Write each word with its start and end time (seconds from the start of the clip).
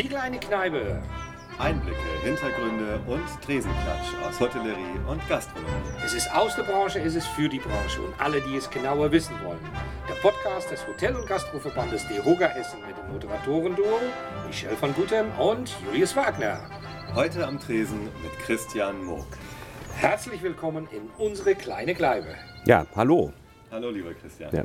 Die 0.00 0.08
kleine 0.08 0.40
Kneipe. 0.40 0.98
Einblicke, 1.58 1.98
Hintergründe 2.24 3.00
und 3.06 3.20
Tresenklatsch 3.44 4.14
aus 4.26 4.40
Hotellerie 4.40 4.98
und 5.06 5.28
Gastronomie. 5.28 5.68
Es 6.02 6.14
ist 6.14 6.34
aus 6.34 6.56
der 6.56 6.62
Branche, 6.62 7.00
es 7.00 7.14
ist 7.14 7.26
für 7.26 7.50
die 7.50 7.58
Branche 7.58 8.00
und 8.00 8.18
alle, 8.18 8.40
die 8.40 8.56
es 8.56 8.70
genauer 8.70 9.12
wissen 9.12 9.34
wollen. 9.44 9.60
Der 10.08 10.14
Podcast 10.14 10.70
des 10.70 10.86
Hotel- 10.86 11.14
und 11.16 11.26
Gastroverbandes 11.26 12.08
DEHOGA 12.08 12.46
Essen 12.46 12.78
mit 12.86 12.96
dem 12.96 13.12
Moderatoren-Duo 13.12 14.00
Michel 14.46 14.74
van 14.80 14.94
Gutem 14.94 15.26
und 15.38 15.76
Julius 15.84 16.16
Wagner. 16.16 16.62
Heute 17.14 17.46
am 17.46 17.60
Tresen 17.60 18.04
mit 18.22 18.38
Christian 18.46 19.04
Moog. 19.04 19.26
Herzlich 19.96 20.42
willkommen 20.42 20.88
in 20.92 21.10
unsere 21.18 21.54
kleine 21.54 21.94
Kneipe. 21.94 22.36
Ja, 22.64 22.86
hallo. 22.96 23.34
Hallo, 23.70 23.90
lieber 23.90 24.14
Christian. 24.14 24.50
Ja. 24.50 24.64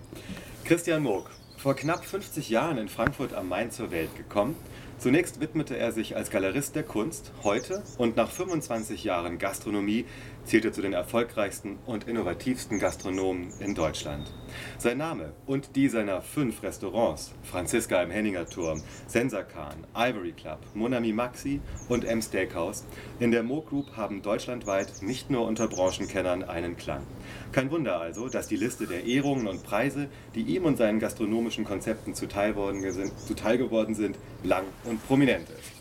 Christian 0.64 1.04
Moog, 1.04 1.30
vor 1.58 1.76
knapp 1.76 2.06
50 2.06 2.50
Jahren 2.50 2.78
in 2.78 2.88
Frankfurt 2.88 3.34
am 3.34 3.50
Main 3.50 3.70
zur 3.70 3.92
Welt 3.92 4.16
gekommen. 4.16 4.56
Zunächst 4.98 5.40
widmete 5.40 5.78
er 5.78 5.92
sich 5.92 6.16
als 6.16 6.30
Galerist 6.30 6.76
der 6.76 6.84
Kunst, 6.84 7.32
heute 7.44 7.84
und 7.98 8.16
nach 8.16 8.32
25 8.32 9.04
Jahren 9.04 9.38
Gastronomie 9.38 10.06
zählt 10.46 10.66
er 10.66 10.72
zu 10.72 10.82
den 10.82 10.94
erfolgreichsten 10.94 11.78
und 11.86 12.08
innovativsten 12.08 12.80
Gastronomen 12.80 13.52
in 13.60 13.76
Deutschland. 13.76 14.32
Sein 14.78 15.00
Name 15.00 15.34
und 15.46 15.76
die 15.76 15.90
seiner 15.90 16.22
fünf 16.22 16.64
Restaurants, 16.64 17.34
Franziska 17.44 18.02
im 18.02 18.12
Henninger 18.12 18.46
Turm, 18.46 18.82
Sensakan, 19.08 19.84
Ivory 19.96 20.32
Club, 20.32 20.60
Monami 20.74 21.12
Maxi 21.12 21.62
und 21.90 22.06
M 22.06 22.22
Steakhouse, 22.22 22.86
in 23.20 23.32
der 23.32 23.44
Mo 23.44 23.62
Group 23.62 23.98
haben 23.98 24.22
deutschlandweit 24.22 25.02
nicht 25.02 25.30
nur 25.30 25.48
unter 25.48 25.68
Branchenkennern 25.68 26.44
einen 26.44 26.78
Klang. 26.78 27.04
Kein 27.52 27.72
Wunder 27.72 28.00
also, 28.00 28.30
dass 28.30 28.48
die 28.48 28.56
Liste 28.56 28.88
der 28.88 29.06
Ehrungen 29.06 29.48
und 29.48 29.64
Preise, 29.64 30.08
die 30.36 30.42
ihm 30.42 30.66
und 30.66 30.78
seinen 30.78 31.00
gastronomischen 31.00 31.66
Konzepten 31.66 32.14
zuteil 32.14 32.54
geworden 32.54 33.96
sind, 33.96 34.18
lang 34.44 34.66
und 34.84 35.06
prominent 35.08 35.50
ist. 35.50 35.72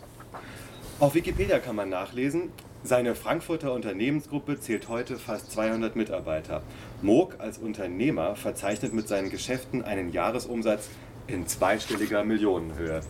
Auf 1.00 1.14
Wikipedia 1.14 1.58
kann 1.58 1.76
man 1.76 1.90
nachlesen, 1.90 2.50
seine 2.84 3.14
Frankfurter 3.14 3.72
Unternehmensgruppe 3.72 4.60
zählt 4.60 4.88
heute 4.90 5.16
fast 5.16 5.50
200 5.52 5.96
Mitarbeiter. 5.96 6.62
Moog 7.00 7.36
als 7.38 7.56
Unternehmer 7.56 8.36
verzeichnet 8.36 8.92
mit 8.92 9.08
seinen 9.08 9.30
Geschäften 9.30 9.82
einen 9.82 10.12
Jahresumsatz 10.12 10.90
in 11.26 11.46
zweistelliger 11.46 12.24
Millionenhöhe. 12.24 13.00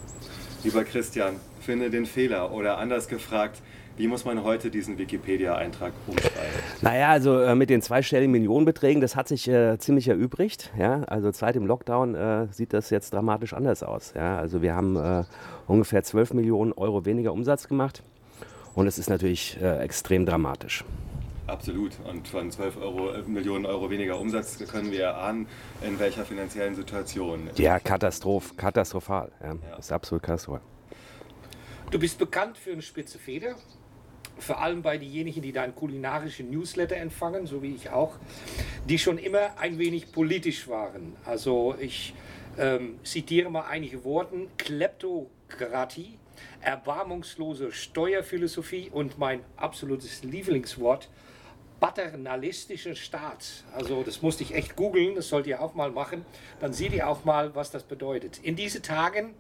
Lieber 0.62 0.84
Christian, 0.84 1.34
finde 1.60 1.90
den 1.90 2.06
Fehler 2.06 2.52
oder 2.52 2.78
anders 2.78 3.08
gefragt, 3.08 3.60
wie 3.96 4.06
muss 4.06 4.24
man 4.24 4.44
heute 4.44 4.70
diesen 4.70 4.96
Wikipedia-Eintrag 4.96 5.92
umschreiben? 6.06 6.38
Naja, 6.80 7.10
also 7.10 7.40
äh, 7.40 7.54
mit 7.54 7.70
den 7.70 7.82
zweistelligen 7.82 8.30
Millionenbeträgen, 8.30 9.00
das 9.00 9.14
hat 9.16 9.28
sich 9.28 9.48
äh, 9.48 9.78
ziemlich 9.78 10.08
erübrigt. 10.08 10.72
Ja? 10.78 11.02
Also 11.04 11.30
seit 11.32 11.56
dem 11.56 11.66
Lockdown 11.66 12.14
äh, 12.14 12.46
sieht 12.52 12.72
das 12.72 12.90
jetzt 12.90 13.12
dramatisch 13.12 13.54
anders 13.54 13.82
aus. 13.82 14.12
Ja? 14.16 14.38
Also 14.38 14.62
wir 14.62 14.74
haben 14.74 14.96
äh, 14.96 15.24
ungefähr 15.66 16.02
12 16.02 16.34
Millionen 16.34 16.72
Euro 16.72 17.04
weniger 17.04 17.32
Umsatz 17.32 17.68
gemacht. 17.68 18.02
Und 18.74 18.86
es 18.86 18.98
ist 18.98 19.08
natürlich 19.08 19.56
äh, 19.60 19.78
extrem 19.82 20.26
dramatisch. 20.26 20.84
Absolut. 21.46 21.92
Und 22.08 22.26
von 22.26 22.50
12 22.50 22.76
Euro, 22.78 23.10
äh, 23.10 23.22
Millionen 23.22 23.66
Euro 23.66 23.90
weniger 23.90 24.18
Umsatz 24.18 24.58
können 24.66 24.90
wir 24.90 25.04
erahnen, 25.04 25.46
in 25.82 25.98
welcher 25.98 26.24
finanziellen 26.24 26.74
Situation. 26.74 27.50
Ja, 27.56 27.78
Katastroph, 27.78 28.56
katastrophal. 28.56 29.30
Ja. 29.40 29.48
Ja. 29.48 29.58
Das 29.76 29.86
ist 29.86 29.92
absolut 29.92 30.22
katastrophal. 30.22 30.62
Du 31.90 31.98
bist 31.98 32.18
bekannt 32.18 32.56
für 32.56 32.72
eine 32.72 32.82
spitze 32.82 33.18
Feder. 33.18 33.56
Vor 34.38 34.60
allem 34.60 34.82
bei 34.82 34.98
denjenigen, 34.98 35.42
die 35.42 35.52
deinen 35.52 35.74
kulinarischen 35.76 36.50
Newsletter 36.50 36.96
empfangen, 36.96 37.46
so 37.46 37.62
wie 37.62 37.74
ich 37.74 37.90
auch, 37.90 38.16
die 38.88 38.98
schon 38.98 39.18
immer 39.18 39.58
ein 39.58 39.78
wenig 39.78 40.10
politisch 40.10 40.66
waren. 40.66 41.14
Also 41.24 41.76
ich 41.78 42.14
ähm, 42.58 42.98
zitiere 43.04 43.50
mal 43.50 43.66
einige 43.68 44.02
Worte. 44.02 44.48
Kleptokratie, 44.58 46.18
erbarmungslose 46.60 47.72
Steuerphilosophie 47.72 48.90
und 48.90 49.18
mein 49.18 49.40
absolutes 49.56 50.22
Lieblingswort, 50.22 51.08
paternalistischer 51.80 52.94
Staat. 52.94 53.64
Also 53.74 54.02
das 54.02 54.22
musste 54.22 54.42
ich 54.42 54.54
echt 54.54 54.76
googeln, 54.76 55.14
das 55.14 55.28
sollt 55.28 55.46
ihr 55.46 55.60
auch 55.60 55.74
mal 55.74 55.90
machen. 55.90 56.24
Dann 56.60 56.72
seht 56.72 56.92
ihr 56.92 57.08
auch 57.08 57.24
mal, 57.24 57.54
was 57.54 57.70
das 57.70 57.82
bedeutet. 57.82 58.40
In 58.42 58.56
diesen 58.56 58.82
Tagen 58.82 59.34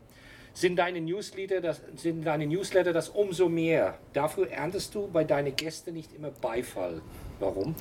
sind 0.52 0.76
deine 0.76 1.00
Newsletter 1.00 1.60
das, 1.60 1.82
sind 1.96 2.22
deine 2.24 2.46
Newsletter 2.46 2.92
das 2.92 3.08
umso 3.08 3.48
mehr. 3.48 3.98
Dafür 4.12 4.50
erntest 4.50 4.94
du 4.94 5.08
bei 5.08 5.24
deinen 5.24 5.56
Gästen 5.56 5.94
nicht 5.94 6.12
immer 6.12 6.30
Beifall. 6.30 7.02
Warum? 7.40 7.74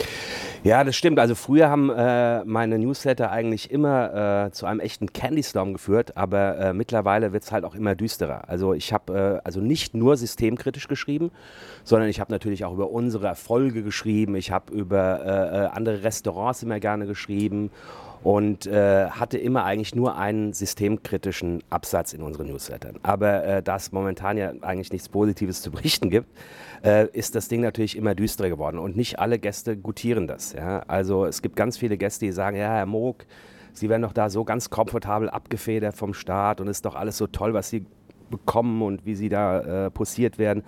Ja, 0.63 0.83
das 0.83 0.95
stimmt. 0.95 1.19
Also 1.19 1.35
früher 1.35 1.69
haben 1.69 1.89
äh, 1.89 2.43
meine 2.45 2.79
Newsletter 2.79 3.31
eigentlich 3.31 3.69
immer 3.69 4.45
äh, 4.47 4.51
zu 4.51 4.65
einem 4.65 4.79
echten 4.79 5.11
Candy 5.11 5.43
Storm 5.43 5.73
geführt, 5.73 6.17
aber 6.17 6.57
äh, 6.57 6.73
mittlerweile 6.73 7.33
wird 7.33 7.43
es 7.43 7.51
halt 7.51 7.65
auch 7.65 7.75
immer 7.75 7.95
düsterer. 7.95 8.49
Also 8.49 8.73
ich 8.73 8.93
habe 8.93 9.41
äh, 9.43 9.47
also 9.47 9.59
nicht 9.59 9.93
nur 9.93 10.17
systemkritisch 10.17 10.87
geschrieben, 10.87 11.31
sondern 11.83 12.09
ich 12.09 12.19
habe 12.19 12.31
natürlich 12.31 12.65
auch 12.65 12.73
über 12.73 12.89
unsere 12.91 13.27
Erfolge 13.27 13.83
geschrieben. 13.83 14.35
Ich 14.35 14.51
habe 14.51 14.73
über 14.73 15.19
äh, 15.25 15.63
äh, 15.63 15.67
andere 15.67 16.03
Restaurants 16.03 16.63
immer 16.63 16.79
gerne 16.79 17.05
geschrieben 17.05 17.69
und 18.23 18.65
äh, 18.67 19.09
hatte 19.09 19.37
immer 19.37 19.65
eigentlich 19.65 19.95
nur 19.95 20.17
einen 20.17 20.53
systemkritischen 20.53 21.61
Absatz 21.69 22.13
in 22.13 22.21
unseren 22.21 22.47
Newslettern. 22.47 22.95
Aber 23.03 23.43
äh, 23.43 23.61
da 23.61 23.75
es 23.75 23.91
momentan 23.91 24.37
ja 24.37 24.53
eigentlich 24.61 24.91
nichts 24.91 25.09
Positives 25.09 25.61
zu 25.61 25.71
berichten 25.71 26.09
gibt, 26.09 26.29
äh, 26.83 27.07
ist 27.09 27.35
das 27.35 27.49
Ding 27.49 27.61
natürlich 27.61 27.97
immer 27.97 28.15
düsterer 28.15 28.49
geworden. 28.49 28.79
Und 28.79 28.95
nicht 28.95 29.19
alle 29.19 29.39
Gäste 29.39 29.75
gutieren 29.75 30.27
das. 30.27 30.53
Ja? 30.53 30.79
Also 30.87 31.25
es 31.25 31.41
gibt 31.41 31.57
ganz 31.57 31.77
viele 31.77 31.97
Gäste, 31.97 32.25
die 32.25 32.31
sagen, 32.31 32.57
ja, 32.57 32.73
Herr 32.73 32.85
Moog, 32.85 33.25
Sie 33.75 33.89
werden 33.89 34.03
doch 34.03 34.13
da 34.13 34.29
so 34.29 34.43
ganz 34.43 34.69
komfortabel 34.69 35.29
abgefedert 35.29 35.95
vom 35.95 36.13
Staat 36.13 36.61
und 36.61 36.67
es 36.67 36.77
ist 36.77 36.85
doch 36.85 36.95
alles 36.95 37.17
so 37.17 37.25
toll, 37.25 37.55
was 37.55 37.69
Sie 37.69 37.85
bekommen 38.29 38.83
und 38.83 39.05
wie 39.05 39.15
Sie 39.15 39.29
da 39.29 39.87
äh, 39.87 39.91
posiert 39.91 40.37
werden 40.37 40.63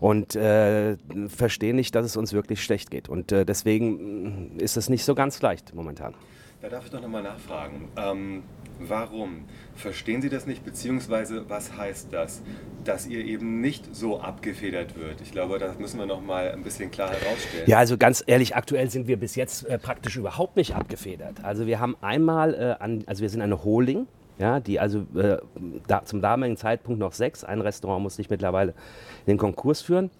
und 0.00 0.34
äh, 0.34 0.96
verstehen 1.28 1.76
nicht, 1.76 1.94
dass 1.94 2.06
es 2.06 2.16
uns 2.16 2.32
wirklich 2.32 2.64
schlecht 2.64 2.90
geht. 2.90 3.08
Und 3.08 3.32
äh, 3.32 3.44
deswegen 3.44 4.54
mh, 4.56 4.62
ist 4.62 4.76
es 4.76 4.88
nicht 4.88 5.04
so 5.04 5.14
ganz 5.14 5.42
leicht 5.42 5.74
momentan. 5.74 6.14
Da 6.60 6.68
darf 6.68 6.84
ich 6.84 6.90
doch 6.90 7.00
nochmal 7.00 7.22
nachfragen. 7.22 7.88
Ähm, 7.96 8.42
warum 8.80 9.44
verstehen 9.76 10.22
Sie 10.22 10.28
das 10.28 10.44
nicht, 10.44 10.64
beziehungsweise 10.64 11.48
was 11.48 11.76
heißt 11.76 12.12
das, 12.12 12.42
dass 12.82 13.06
ihr 13.06 13.24
eben 13.24 13.60
nicht 13.60 13.94
so 13.94 14.20
abgefedert 14.20 14.96
wird? 14.96 15.20
Ich 15.20 15.30
glaube, 15.30 15.60
das 15.60 15.78
müssen 15.78 16.00
wir 16.00 16.06
nochmal 16.06 16.50
ein 16.50 16.64
bisschen 16.64 16.90
klar 16.90 17.10
herausstellen. 17.10 17.62
Ja, 17.68 17.78
also 17.78 17.96
ganz 17.96 18.24
ehrlich, 18.26 18.56
aktuell 18.56 18.90
sind 18.90 19.06
wir 19.06 19.18
bis 19.18 19.36
jetzt 19.36 19.66
äh, 19.66 19.78
praktisch 19.78 20.16
überhaupt 20.16 20.56
nicht 20.56 20.74
abgefedert. 20.74 21.44
Also 21.44 21.68
wir 21.68 21.78
haben 21.78 21.96
einmal, 22.00 22.54
äh, 22.54 22.82
an, 22.82 23.04
also 23.06 23.22
wir 23.22 23.30
sind 23.30 23.40
eine 23.40 23.62
Holding, 23.62 24.08
ja, 24.40 24.58
die 24.58 24.80
also 24.80 25.06
äh, 25.14 25.38
da, 25.86 26.04
zum 26.04 26.20
damaligen 26.20 26.56
Zeitpunkt 26.56 26.98
noch 26.98 27.12
sechs, 27.12 27.44
ein 27.44 27.60
Restaurant 27.60 28.02
muss 28.02 28.16
sich 28.16 28.30
mittlerweile 28.30 28.72
in 29.26 29.34
den 29.34 29.38
Konkurs 29.38 29.80
führen, 29.80 30.10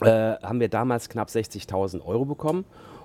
äh, 0.00 0.08
haben 0.08 0.58
wir 0.58 0.68
damals 0.68 1.08
knapp 1.08 1.28
60.000 1.28 2.04
Euro 2.04 2.24
bekommen 2.24 2.64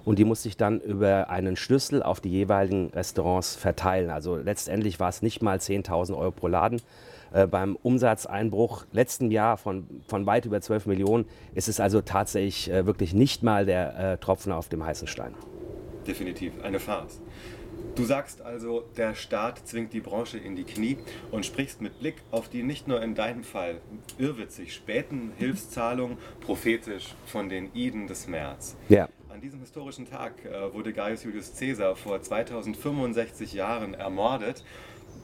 und 0.09 0.17
die 0.17 0.25
musste 0.25 0.47
ich 0.47 0.57
dann 0.57 0.81
über 0.81 1.29
einen 1.29 1.55
Schlüssel 1.55 2.01
auf 2.01 2.19
die 2.19 2.31
jeweiligen 2.31 2.89
Restaurants 2.95 3.55
verteilen. 3.55 4.09
Also 4.09 4.37
letztendlich 4.37 4.99
war 4.99 5.09
es 5.09 5.21
nicht 5.21 5.43
mal 5.43 5.59
10.000 5.59 6.17
Euro 6.17 6.31
pro 6.31 6.47
Laden. 6.47 6.81
Äh, 7.31 7.45
beim 7.45 7.75
Umsatzeinbruch 7.75 8.85
letzten 8.91 9.29
Jahr 9.29 9.57
von, 9.57 9.85
von 10.07 10.25
weit 10.25 10.45
über 10.45 10.61
12 10.61 10.87
Millionen 10.87 11.25
ist 11.53 11.67
es 11.67 11.79
also 11.79 12.01
tatsächlich 12.01 12.71
äh, 12.71 12.87
wirklich 12.87 13.13
nicht 13.13 13.43
mal 13.43 13.67
der 13.67 14.13
äh, 14.13 14.17
Tropfen 14.17 14.51
auf 14.51 14.67
dem 14.67 14.83
heißen 14.83 15.07
Stein. 15.07 15.35
Definitiv 16.07 16.53
eine 16.63 16.79
Farce. 16.79 17.21
Du 17.93 18.03
sagst 18.03 18.41
also, 18.41 18.85
der 18.97 19.13
Staat 19.13 19.67
zwingt 19.67 19.93
die 19.93 19.99
Branche 19.99 20.39
in 20.39 20.55
die 20.55 20.63
Knie 20.63 20.97
und 21.29 21.45
sprichst 21.45 21.81
mit 21.81 21.99
Blick 21.99 22.15
auf 22.31 22.49
die 22.49 22.63
nicht 22.63 22.87
nur 22.87 22.99
in 23.03 23.13
deinem 23.13 23.43
Fall 23.43 23.79
irrwitzig 24.17 24.73
späten 24.73 25.33
Hilfszahlungen 25.37 26.17
prophetisch 26.41 27.13
von 27.27 27.47
den 27.47 27.69
Iden 27.75 28.07
des 28.07 28.27
März. 28.27 28.75
Ja. 28.87 29.07
An 29.39 29.43
diesem 29.43 29.61
historischen 29.61 30.05
Tag 30.05 30.33
äh, 30.43 30.73
wurde 30.73 30.91
Gaius 30.91 31.23
Julius 31.23 31.57
Caesar 31.57 31.95
vor 31.95 32.21
2065 32.21 33.53
Jahren 33.53 33.93
ermordet. 33.93 34.65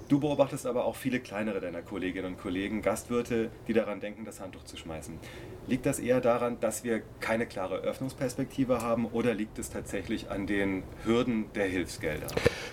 Du 0.07 0.21
beobachtest 0.21 0.65
aber 0.65 0.85
auch 0.85 0.95
viele 0.95 1.19
kleinere 1.19 1.59
deiner 1.59 1.81
Kolleginnen 1.81 2.27
und 2.27 2.37
Kollegen, 2.37 2.81
Gastwirte, 2.81 3.49
die 3.67 3.73
daran 3.73 3.99
denken, 3.99 4.23
das 4.23 4.39
Handtuch 4.39 4.63
zu 4.63 4.77
schmeißen. 4.77 5.19
Liegt 5.67 5.85
das 5.85 5.99
eher 5.99 6.21
daran, 6.21 6.61
dass 6.61 6.85
wir 6.85 7.01
keine 7.19 7.45
klare 7.45 7.79
Öffnungsperspektive 7.79 8.81
haben 8.81 9.05
oder 9.07 9.33
liegt 9.33 9.59
es 9.59 9.69
tatsächlich 9.69 10.31
an 10.31 10.47
den 10.47 10.83
Hürden 11.03 11.51
der 11.53 11.65
Hilfsgelder? 11.65 12.27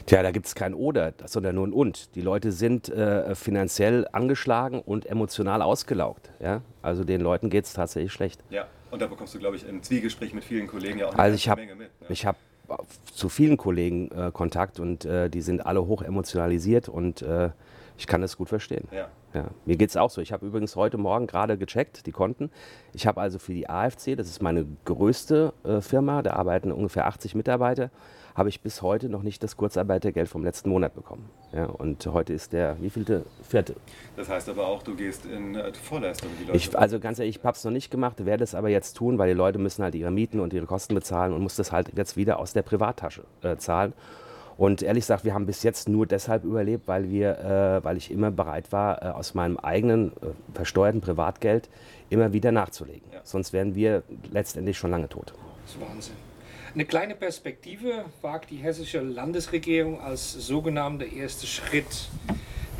Tja, 0.06 0.22
da 0.22 0.30
gibt 0.30 0.46
es 0.46 0.54
kein 0.54 0.74
Oder, 0.74 1.12
sondern 1.24 1.56
nur 1.56 1.66
ein 1.66 1.72
Und. 1.72 2.14
Die 2.14 2.20
Leute 2.20 2.52
sind 2.52 2.88
äh, 2.88 3.34
finanziell 3.34 4.06
angeschlagen 4.12 4.80
und 4.80 5.06
emotional 5.06 5.60
ausgelaugt. 5.60 6.30
Ja? 6.38 6.62
Also 6.82 7.02
den 7.02 7.20
Leuten 7.20 7.50
geht 7.50 7.64
es 7.64 7.72
tatsächlich 7.72 8.12
schlecht. 8.12 8.44
Ja, 8.48 8.68
und 8.92 9.00
da 9.00 9.06
bekommst 9.06 9.34
du, 9.34 9.38
glaube 9.38 9.56
ich, 9.56 9.66
im 9.66 9.82
Zwiegespräch 9.82 10.34
mit 10.34 10.44
vielen 10.44 10.66
Kollegen 10.66 10.98
ja 10.98 11.06
auch 11.06 11.12
eine 11.14 11.22
Also 11.22 11.34
ich 11.34 11.48
habe 11.48 11.62
Menge 11.62 11.74
mit. 11.74 12.00
ne? 12.00 12.06
ich 12.10 12.26
hab 12.26 12.36
zu 13.12 13.28
vielen 13.28 13.56
Kollegen 13.56 14.10
äh, 14.12 14.30
Kontakt 14.32 14.78
und 14.78 15.04
äh, 15.04 15.28
die 15.28 15.40
sind 15.42 15.64
alle 15.66 15.86
hoch 15.86 16.02
emotionalisiert 16.02 16.88
und 16.88 17.22
äh, 17.22 17.50
ich 17.98 18.06
kann 18.06 18.20
das 18.20 18.36
gut 18.36 18.48
verstehen. 18.48 18.86
Ja. 18.92 19.08
Ja, 19.34 19.46
mir 19.64 19.76
geht 19.76 19.88
es 19.88 19.96
auch 19.96 20.10
so. 20.10 20.20
Ich 20.20 20.30
habe 20.30 20.44
übrigens 20.44 20.76
heute 20.76 20.98
Morgen 20.98 21.26
gerade 21.26 21.56
gecheckt, 21.56 22.04
die 22.04 22.12
Konten. 22.12 22.50
Ich 22.92 23.06
habe 23.06 23.18
also 23.18 23.38
für 23.38 23.54
die 23.54 23.66
AFC, 23.66 24.14
das 24.14 24.28
ist 24.28 24.42
meine 24.42 24.66
größte 24.84 25.54
äh, 25.64 25.80
Firma, 25.80 26.20
da 26.20 26.34
arbeiten 26.34 26.70
ungefähr 26.70 27.06
80 27.06 27.34
Mitarbeiter, 27.34 27.90
habe 28.34 28.48
ich 28.48 28.60
bis 28.60 28.82
heute 28.82 29.08
noch 29.08 29.22
nicht 29.22 29.42
das 29.42 29.56
Kurzarbeitergeld 29.56 30.28
vom 30.28 30.44
letzten 30.44 30.70
Monat 30.70 30.94
bekommen. 30.94 31.28
Ja, 31.52 31.66
und 31.66 32.06
heute 32.06 32.32
ist 32.32 32.52
der 32.52 32.80
wievielte? 32.80 33.24
Vierte. 33.42 33.74
Das 34.16 34.28
heißt 34.28 34.48
aber 34.48 34.66
auch, 34.66 34.82
du 34.82 34.94
gehst 34.94 35.26
in 35.26 35.54
äh, 35.54 35.72
Vorleistung. 35.74 36.30
Ich, 36.52 36.78
also 36.78 36.98
ganz 36.98 37.18
ehrlich, 37.18 37.36
ich 37.38 37.44
habe 37.44 37.56
es 37.56 37.64
noch 37.64 37.70
nicht 37.70 37.90
gemacht, 37.90 38.24
werde 38.24 38.44
es 38.44 38.54
aber 38.54 38.68
jetzt 38.68 38.94
tun, 38.94 39.18
weil 39.18 39.28
die 39.28 39.36
Leute 39.36 39.58
müssen 39.58 39.82
halt 39.82 39.94
ihre 39.94 40.10
Mieten 40.10 40.40
und 40.40 40.52
ihre 40.52 40.66
Kosten 40.66 40.94
bezahlen 40.94 41.32
und 41.32 41.42
muss 41.42 41.56
das 41.56 41.72
halt 41.72 41.92
jetzt 41.96 42.16
wieder 42.16 42.38
aus 42.38 42.52
der 42.52 42.62
Privattasche 42.62 43.24
äh, 43.42 43.56
zahlen. 43.56 43.92
Und 44.56 44.82
ehrlich 44.82 45.02
gesagt, 45.02 45.24
wir 45.24 45.34
haben 45.34 45.46
bis 45.46 45.62
jetzt 45.62 45.88
nur 45.88 46.06
deshalb 46.06 46.44
überlebt, 46.44 46.86
weil, 46.86 47.10
wir, 47.10 47.38
äh, 47.38 47.84
weil 47.84 47.96
ich 47.96 48.10
immer 48.10 48.30
bereit 48.30 48.70
war, 48.70 49.02
äh, 49.02 49.08
aus 49.08 49.34
meinem 49.34 49.56
eigenen 49.56 50.12
äh, 50.12 50.26
versteuerten 50.54 51.00
Privatgeld 51.00 51.68
immer 52.10 52.32
wieder 52.32 52.52
nachzulegen. 52.52 53.02
Ja. 53.12 53.20
Sonst 53.24 53.52
wären 53.52 53.74
wir 53.74 54.02
letztendlich 54.30 54.78
schon 54.78 54.90
lange 54.90 55.08
tot. 55.08 55.32
Das 55.64 55.74
ist 55.74 55.80
Wahnsinn. 55.80 56.31
Eine 56.74 56.86
kleine 56.86 57.14
Perspektive 57.14 58.06
wagt 58.22 58.50
die 58.50 58.56
hessische 58.56 59.00
Landesregierung 59.00 60.00
als 60.00 60.32
sogenannter 60.32 61.04
erster 61.04 61.46
Schritt 61.46 62.08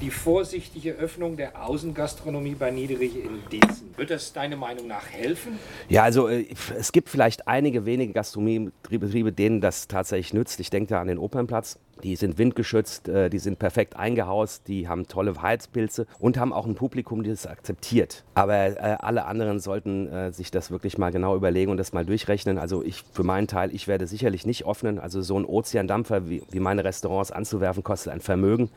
die 0.03 0.11
vorsichtige 0.11 0.95
Öffnung 0.95 1.37
der 1.37 1.65
Außengastronomie 1.65 2.57
bei 2.57 2.73
niedrigen 2.73 3.23
Indizen. 3.23 3.95
Wird 3.97 4.11
das 4.11 4.33
deiner 4.33 4.57
Meinung 4.57 4.89
nach 4.89 5.09
helfen? 5.09 5.59
Ja, 5.89 6.03
also 6.03 6.27
äh, 6.29 6.47
es 6.77 6.91
gibt 6.91 7.09
vielleicht 7.09 7.47
einige 7.47 7.87
wenige 7.87 8.13
Gastronomiebetriebe, 8.13 9.33
denen 9.33 9.61
das 9.61 9.87
tatsächlich 9.87 10.35
nützt. 10.35 10.59
Ich 10.59 10.71
denke 10.71 10.91
da 10.91 11.01
an 11.01 11.07
den 11.07 11.19
Opernplatz. 11.19 11.79
Die 12.03 12.17
sind 12.17 12.37
windgeschützt, 12.37 13.09
äh, 13.09 13.31
die 13.31 13.39
sind 13.39 13.61
perfekt 13.61 13.95
eingehaust, 13.95 14.67
die 14.67 14.89
haben 14.89 15.07
tolle 15.07 15.41
Heizpilze 15.41 16.09
und 16.19 16.37
haben 16.37 16.53
auch 16.53 16.67
ein 16.67 16.75
Publikum, 16.75 17.23
das 17.23 17.47
akzeptiert. 17.47 18.25
Aber 18.35 18.55
äh, 18.55 18.97
alle 18.99 19.25
anderen 19.27 19.61
sollten 19.61 20.33
sich 20.33 20.51
das 20.51 20.73
wirklich 20.73 20.99
mal 20.99 21.13
genau 21.13 21.37
überlegen 21.37 21.71
und 21.71 21.77
das 21.77 21.93
mal 21.93 22.05
durchrechnen. 22.05 22.59
Also 22.59 22.83
ich 22.83 23.05
für 23.13 23.23
meinen 23.23 23.47
Teil, 23.47 23.73
ich 23.73 23.87
werde 23.87 24.09
sicherlich 24.09 24.47
nicht 24.47 24.67
öffnen. 24.67 24.99
Also 24.99 25.23
so 25.23 25.39
ein 25.39 25.45
Ozeandampfer 25.45 26.29
wie 26.29 26.61
meine 26.61 26.85
Restaurants 26.85 27.31
anzuwerfen, 27.31 27.85
kostet 27.85 28.13
ein 28.13 28.21
Vermögen. 28.21 28.71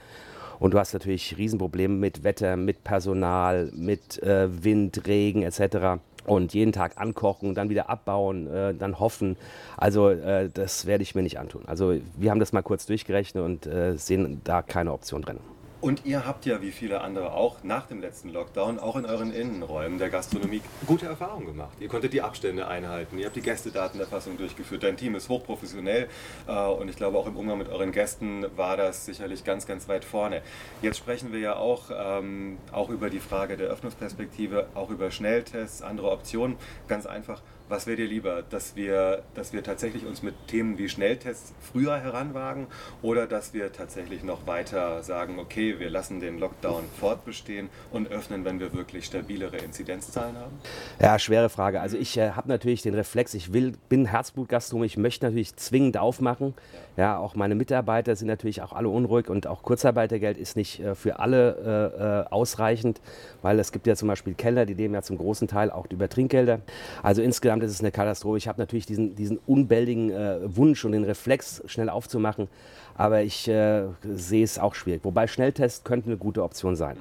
Und 0.60 0.74
du 0.74 0.80
hast 0.80 0.94
natürlich 0.94 1.38
Riesenprobleme 1.38 1.94
mit 1.94 2.24
Wetter, 2.24 2.58
mit 2.58 2.84
Personal, 2.84 3.72
mit 3.74 4.22
äh, 4.24 4.64
Wind, 4.64 5.08
Regen 5.08 5.44
etc. 5.44 6.02
Und 6.26 6.54
jeden 6.54 6.72
Tag 6.72 6.94
ankochen, 6.98 7.54
dann 7.54 7.70
wieder 7.70 7.90
abbauen, 7.90 8.48
äh, 8.48 8.74
dann 8.74 9.00
hoffen. 9.00 9.38
Also 9.78 10.10
äh, 10.10 10.50
das 10.54 10.86
werde 10.86 11.04
ich 11.04 11.16
mir 11.16 11.24
nicht 11.24 11.40
antun. 11.40 11.64
Also 11.68 11.96
wir 12.18 12.32
haben 12.32 12.40
das 12.40 12.54
mal 12.54 12.64
kurz 12.64 12.86
durchgerechnet 12.86 13.44
und 13.44 13.68
äh, 13.68 13.98
sehen 13.98 14.42
da 14.44 14.62
keine 14.62 14.92
Option 14.92 15.22
drin. 15.22 15.40
Und 15.86 16.04
ihr 16.04 16.26
habt 16.26 16.48
ja, 16.48 16.64
wie 16.64 16.72
viele 16.72 17.02
andere 17.02 17.34
auch, 17.34 17.64
nach 17.64 17.86
dem 17.86 18.02
letzten 18.02 18.30
Lockdown, 18.30 18.80
auch 18.80 18.96
in 18.96 19.06
euren 19.06 19.32
Innenräumen 19.32 20.00
der 20.00 20.10
Gastronomie 20.10 20.64
gute 20.88 21.06
Erfahrungen 21.06 21.46
gemacht. 21.46 21.78
Ihr 21.80 21.90
konntet 21.90 22.12
die 22.12 22.24
Abstände 22.24 22.68
einhalten, 22.68 23.20
ihr 23.20 23.28
habt 23.28 23.36
die 23.36 23.44
Gästedatenerfassung 23.44 24.36
durchgeführt, 24.36 24.82
dein 24.82 24.98
Team 24.98 25.14
ist 25.14 25.30
hochprofessionell 25.30 26.08
äh, 26.48 26.52
und 26.52 26.90
ich 26.90 26.96
glaube 26.96 27.20
auch 27.20 27.28
im 27.28 27.38
Umgang 27.38 27.60
mit 27.60 27.70
euren 27.70 27.92
Gästen 27.92 28.48
war 28.56 28.78
das 28.78 29.06
sicherlich 29.06 29.44
ganz, 29.44 29.68
ganz 29.68 29.88
weit 29.88 30.06
vorne. 30.06 30.42
Jetzt 30.82 30.98
sprechen 30.98 31.32
wir 31.32 31.40
ja 31.40 31.56
auch, 31.56 31.92
ähm, 31.96 32.58
auch 32.72 32.90
über 32.90 33.12
die 33.12 33.20
Frage 33.20 33.56
der 33.56 33.68
Öffnungsperspektive, 33.68 34.66
auch 34.74 34.90
über 34.90 35.12
Schnelltests, 35.12 35.84
andere 35.84 36.10
Optionen. 36.10 36.58
Ganz 36.88 37.06
einfach, 37.06 37.44
was 37.70 37.88
wäre 37.88 37.98
dir 37.98 38.08
lieber, 38.08 38.44
dass 38.50 38.76
wir, 38.76 39.24
dass 39.34 39.54
wir 39.54 39.64
tatsächlich 39.64 40.06
uns 40.06 40.22
mit 40.22 40.36
Themen 40.48 40.78
wie 40.78 40.88
Schnelltests 40.88 41.54
früher 41.60 41.98
heranwagen 41.98 42.68
oder 43.02 43.26
dass 43.26 43.54
wir 43.54 43.72
tatsächlich 43.74 44.24
noch 44.24 44.46
weiter 44.46 45.02
sagen, 45.04 45.40
okay, 45.40 45.80
wir 45.80 45.90
lassen 45.90 46.20
den 46.20 46.38
Lockdown 46.38 46.84
fortbestehen 47.00 47.70
und 47.92 48.10
öffnen, 48.12 48.46
wenn 48.46 48.60
wir 48.60 48.74
wirklich 48.74 49.06
stabilere 49.06 49.58
Inzidenzzahlen 49.58 50.38
haben? 50.38 50.60
Ja, 51.00 51.18
schwere 51.18 51.50
Frage. 51.50 51.82
Also 51.82 51.98
ich 51.98 52.18
äh, 52.18 52.32
habe 52.32 52.50
natürlich 52.50 52.84
den 52.84 52.94
Reflex, 52.94 53.34
ich 53.34 53.52
will, 53.52 53.74
bin 53.90 54.06
Herzblutgastronom, 54.06 54.84
ich 54.84 54.98
möchte 54.98 55.26
natürlich 55.26 55.56
zwingend 55.56 55.98
aufmachen. 55.98 56.54
Ja. 56.98 57.04
ja. 57.04 57.18
auch 57.18 57.36
meine 57.36 57.56
Mitarbeiter 57.56 58.16
sind 58.16 58.28
natürlich 58.28 58.62
auch 58.62 58.74
alle 58.74 58.90
unruhig 58.90 59.30
und 59.30 59.48
auch 59.48 59.64
Kurzarbeitergeld 59.64 60.38
ist 60.38 60.56
nicht 60.56 60.80
äh, 60.80 60.94
für 60.94 61.20
alle 61.20 61.56
äh, 61.98 62.02
äh 62.02 62.36
ausreichend, 62.36 63.02
weil 63.42 63.60
es 63.60 63.72
gibt 63.72 63.88
ja 63.88 63.96
zum 63.96 64.08
Beispiel 64.08 64.34
Keller, 64.34 64.66
die 64.66 64.76
nehmen 64.76 64.94
ja 64.94 65.02
zum 65.02 65.18
großen 65.18 65.48
Teil 65.48 65.72
auch 65.72 65.86
über 65.90 66.10
Trinkgelder. 66.10 66.60
Also 67.02 67.22
insgesamt 67.22 67.55
insgesamt 67.56 67.64
ist 67.64 67.72
es 67.72 67.80
eine 67.82 67.92
Katastrophe. 67.92 68.38
Ich 68.38 68.48
habe 68.48 68.60
natürlich 68.60 68.86
diesen, 68.86 69.16
diesen 69.16 69.40
unbändigen 69.46 70.12
äh, 70.12 70.40
Wunsch 70.56 70.84
und 70.86 70.92
den 70.92 71.04
Reflex, 71.04 71.62
schnell 71.66 71.90
aufzumachen, 71.90 72.48
aber 72.96 73.24
ich 73.24 73.48
äh, 73.48 73.84
sehe 74.04 74.44
es 74.44 74.60
auch 74.60 74.76
schwierig. 74.76 75.02
Wobei 75.04 75.28
Schnelltest 75.28 75.86
könnte 75.86 76.08
eine 76.08 76.18
gute 76.18 76.44
Option 76.44 76.76
sein. 76.76 76.98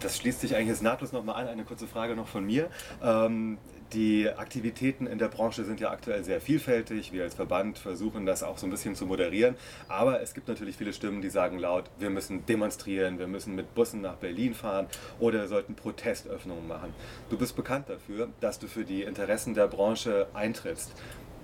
Das 0.00 0.16
schließt 0.18 0.40
sich 0.40 0.54
eigentlich 0.54 0.68
jetzt 0.68 0.82
nahtlos 0.82 1.12
nochmal 1.12 1.36
an. 1.36 1.48
Eine 1.48 1.64
kurze 1.64 1.86
Frage 1.86 2.14
noch 2.14 2.28
von 2.28 2.44
mir. 2.44 2.68
Ähm, 3.02 3.58
die 3.92 4.28
Aktivitäten 4.28 5.06
in 5.06 5.18
der 5.18 5.28
Branche 5.28 5.64
sind 5.64 5.78
ja 5.78 5.90
aktuell 5.90 6.24
sehr 6.24 6.40
vielfältig. 6.40 7.12
Wir 7.12 7.22
als 7.22 7.34
Verband 7.34 7.78
versuchen 7.78 8.26
das 8.26 8.42
auch 8.42 8.58
so 8.58 8.66
ein 8.66 8.70
bisschen 8.70 8.96
zu 8.96 9.06
moderieren. 9.06 9.54
Aber 9.88 10.20
es 10.20 10.34
gibt 10.34 10.48
natürlich 10.48 10.76
viele 10.76 10.92
Stimmen, 10.92 11.22
die 11.22 11.30
sagen 11.30 11.58
laut, 11.58 11.84
wir 11.98 12.10
müssen 12.10 12.44
demonstrieren, 12.46 13.18
wir 13.18 13.28
müssen 13.28 13.54
mit 13.54 13.74
Bussen 13.74 14.00
nach 14.00 14.16
Berlin 14.16 14.54
fahren 14.54 14.86
oder 15.20 15.46
sollten 15.46 15.76
Protestöffnungen 15.76 16.66
machen. 16.66 16.92
Du 17.30 17.38
bist 17.38 17.54
bekannt 17.54 17.88
dafür, 17.88 18.28
dass 18.40 18.58
du 18.58 18.66
für 18.66 18.84
die 18.84 19.02
Interessen 19.02 19.54
der 19.54 19.68
Branche 19.68 20.26
eintrittst. 20.34 20.92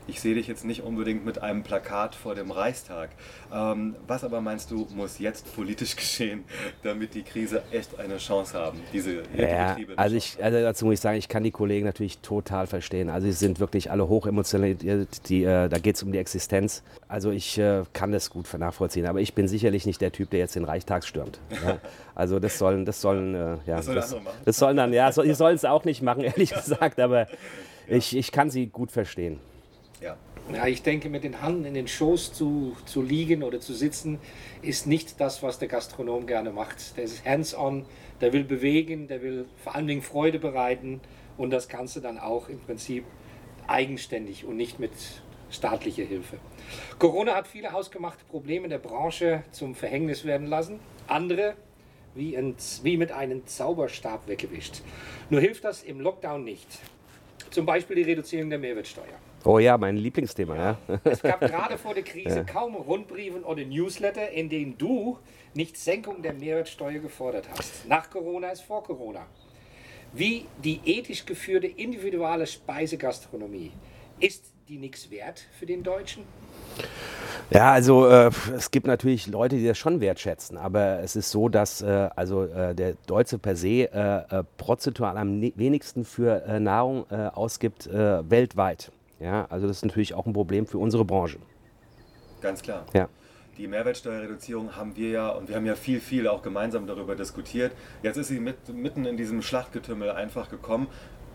Ich 0.07 0.21
sehe 0.21 0.35
dich 0.35 0.49
jetzt 0.49 0.65
nicht 0.65 0.83
unbedingt 0.83 1.25
mit 1.25 1.41
einem 1.43 1.63
Plakat 1.63 2.15
vor 2.15 2.35
dem 2.35 2.51
Reichstag. 2.51 3.11
Ähm, 3.53 3.95
was 4.07 4.25
aber 4.25 4.41
meinst 4.41 4.71
du, 4.71 4.89
muss 4.95 5.19
jetzt 5.19 5.55
politisch 5.55 5.97
geschehen, 6.03 6.45
damit 6.83 7.15
die 7.15 7.23
Krise 7.23 7.63
echt 7.71 7.99
eine 7.99 8.19
Chance 8.19 8.59
haben, 8.59 8.81
diese 8.93 9.23
ja, 9.37 9.71
Betriebe? 9.71 9.97
Also, 9.97 10.17
ich, 10.17 10.43
also 10.43 10.61
dazu 10.61 10.87
muss 10.87 10.95
ich 10.95 11.01
sagen, 11.01 11.19
ich 11.19 11.29
kann 11.29 11.45
die 11.45 11.51
Kollegen 11.51 11.87
natürlich 11.87 12.19
total 12.19 12.67
verstehen. 12.67 13.11
Also 13.11 13.27
sie 13.27 13.33
sind 13.33 13.61
wirklich 13.61 13.91
alle 13.91 14.09
hoch 14.09 14.27
emotionalisiert, 14.27 15.29
die, 15.29 15.45
äh, 15.45 15.69
da 15.69 15.79
geht 15.79 15.97
es 15.97 16.03
um 16.03 16.13
die 16.13 16.19
Existenz. 16.19 16.83
Also 17.09 17.31
ich 17.31 17.59
äh, 17.59 17.85
kann 17.93 18.13
das 18.13 18.31
gut 18.31 18.53
nachvollziehen, 18.59 19.07
aber 19.07 19.21
ich 19.21 19.35
bin 19.35 19.47
sicherlich 19.49 19.87
nicht 19.87 20.01
der 20.01 20.13
Typ, 20.13 20.31
der 20.31 20.41
jetzt 20.41 20.57
den 20.57 20.65
Reichstag 20.65 21.05
stürmt. 21.05 21.41
Ja? 21.65 21.79
Also 22.15 22.39
das 22.39 22.59
sollen, 22.59 22.85
das 22.85 23.01
sollen, 23.01 23.35
äh, 23.35 23.57
ja, 23.67 23.77
das, 23.77 23.87
soll 23.87 23.95
das, 23.95 24.15
das 24.45 24.59
sollen 24.59 24.77
dann, 24.77 24.93
ja, 24.93 25.11
so, 25.13 25.23
die 25.23 25.33
sollen 25.33 25.57
es 25.57 25.65
auch 25.65 25.87
nicht 25.87 26.03
machen, 26.03 26.21
ehrlich 26.25 26.53
gesagt, 26.53 27.01
aber 27.01 27.27
ich, 27.89 28.15
ich 28.15 28.33
kann 28.33 28.51
sie 28.51 28.67
gut 28.67 28.93
verstehen. 28.93 29.41
Ja. 30.03 30.17
Ja, 30.53 30.67
ich 30.67 30.83
denke, 30.83 31.09
mit 31.09 31.23
den 31.23 31.41
Händen 31.41 31.65
in 31.65 31.75
den 31.75 31.87
Schoß 31.87 32.33
zu, 32.33 32.77
zu 32.85 33.01
liegen 33.01 33.45
oder 33.45 33.61
zu 33.61 33.73
sitzen, 33.73 34.19
ist 34.61 34.89
nicht 34.89 35.21
das, 35.21 35.43
was 35.43 35.61
der 35.61 35.69
Gastronom 35.69 36.27
gerne 36.27 36.51
macht. 36.51 36.97
Der 36.97 37.05
ist 37.05 37.25
hands-on, 37.25 37.87
der 38.21 38.33
will 38.33 38.43
bewegen, 38.43 39.07
der 39.07 39.23
will 39.23 39.47
vor 39.63 39.77
allen 39.77 39.87
Dingen 39.87 40.03
Freude 40.03 40.41
bereiten 40.41 41.01
und 41.37 41.51
das 41.51 41.69
Ganze 41.69 42.01
dann 42.01 42.19
auch 42.19 42.49
im 42.49 42.59
Prinzip 42.59 43.05
eigenständig 43.69 44.45
und 44.45 44.57
nicht 44.57 44.81
mit 44.81 44.93
staatlicher 45.49 46.05
Hilfe. 46.05 46.39
Corona 46.99 47.37
hat 47.37 47.47
viele 47.47 47.73
hausgemachte 47.73 48.25
Probleme 48.25 48.69
der 48.69 48.79
Branche 48.79 49.45
zum 49.53 49.77
Verhängnis 49.77 50.25
werden 50.25 50.49
lassen. 50.49 50.81
Andere 51.07 51.55
wie, 52.15 52.37
ein, 52.37 52.57
wie 52.83 52.97
mit 52.97 53.13
einem 53.13 53.47
Zauberstab 53.47 54.27
weggewischt. 54.27 54.83
Nur 55.31 55.41
hilft 55.41 55.65
das 55.65 55.83
im 55.83 56.01
Lockdown 56.01 56.43
nicht. 56.43 56.67
Zum 57.53 57.67
Beispiel 57.67 57.97
die 57.97 58.03
Reduzierung 58.03 58.49
der 58.51 58.59
Mehrwertsteuer. 58.59 59.19
Oh 59.45 59.59
ja, 59.59 59.77
mein 59.77 59.97
Lieblingsthema, 59.97 60.57
ja. 60.57 60.79
Es 61.05 61.23
gab 61.23 61.41
gerade 61.43 61.77
vor 61.77 61.95
der 61.95 62.03
Krise 62.03 62.39
ja. 62.39 62.45
kaum 62.45 62.75
Rundbriefen 62.75 63.45
oder 63.45 63.65
Newsletter, 63.65 64.31
in 64.31 64.49
denen 64.49 64.79
du 64.79 65.19
nicht 65.55 65.77
Senkung 65.77 66.23
der 66.23 66.33
Mehrwertsteuer 66.33 67.01
gefordert 67.01 67.49
hast. 67.51 67.87
Nach 67.87 68.09
Corona 68.09 68.51
ist 68.51 68.63
vor 68.63 68.83
Corona. 68.83 69.27
Wie 70.13 70.47
die 70.63 70.81
ethisch 70.85 71.27
geführte 71.27 71.67
individuelle 71.67 72.47
Speisegastronomie. 72.47 73.73
Ist 74.19 74.52
die 74.69 74.79
nichts 74.79 75.11
wert 75.11 75.45
für 75.59 75.67
den 75.67 75.83
Deutschen? 75.83 76.25
Ja, 77.51 77.73
also 77.73 78.07
äh, 78.07 78.31
es 78.57 78.71
gibt 78.71 78.87
natürlich 78.87 79.27
Leute, 79.27 79.57
die 79.57 79.67
das 79.67 79.77
schon 79.77 80.01
wertschätzen, 80.01 80.57
aber 80.57 81.01
es 81.01 81.17
ist 81.17 81.31
so, 81.31 81.49
dass 81.49 81.83
äh, 81.83 82.09
also 82.17 82.45
äh, 82.45 82.75
der 82.75 82.95
Deutsche 83.07 83.39
per 83.39 83.57
se 83.57 83.69
äh, 83.69 84.39
äh, 84.39 84.45
prozentual 84.57 85.19
am 85.19 85.41
wenigsten 85.41 86.05
für 86.05 86.45
äh, 86.45 86.61
Nahrung 86.61 87.11
ausgibt 87.11 87.89
weltweit. 87.93 88.93
Ja, 89.21 89.47
also 89.51 89.67
das 89.67 89.79
ist 89.79 89.85
natürlich 89.85 90.15
auch 90.15 90.27
ein 90.27 90.33
Problem 90.33 90.67
für 90.67 90.79
unsere 90.79 91.05
Branche. 91.05 91.39
Ganz 92.41 92.63
klar. 92.63 92.87
Ja. 92.93 93.09
Die 93.59 93.67
Mehrwertsteuerreduzierung 93.69 94.77
haben 94.77 94.97
wir 94.97 95.11
ja 95.11 95.29
und 95.29 95.49
wir 95.49 95.57
haben 95.57 95.67
ja 95.67 95.75
viel, 95.75 96.01
viel 96.01 96.27
auch 96.27 96.43
gemeinsam 96.43 96.87
darüber 96.87 97.15
diskutiert. 97.15 97.73
Jetzt 98.03 98.17
ist 98.17 98.29
sie 98.29 98.41
mit, 98.41 98.69
mitten 98.75 99.05
in 99.05 99.17
diesem 99.17 99.43
Schlachtgetümmel 99.43 100.11
einfach 100.11 100.49
gekommen. 100.49 100.89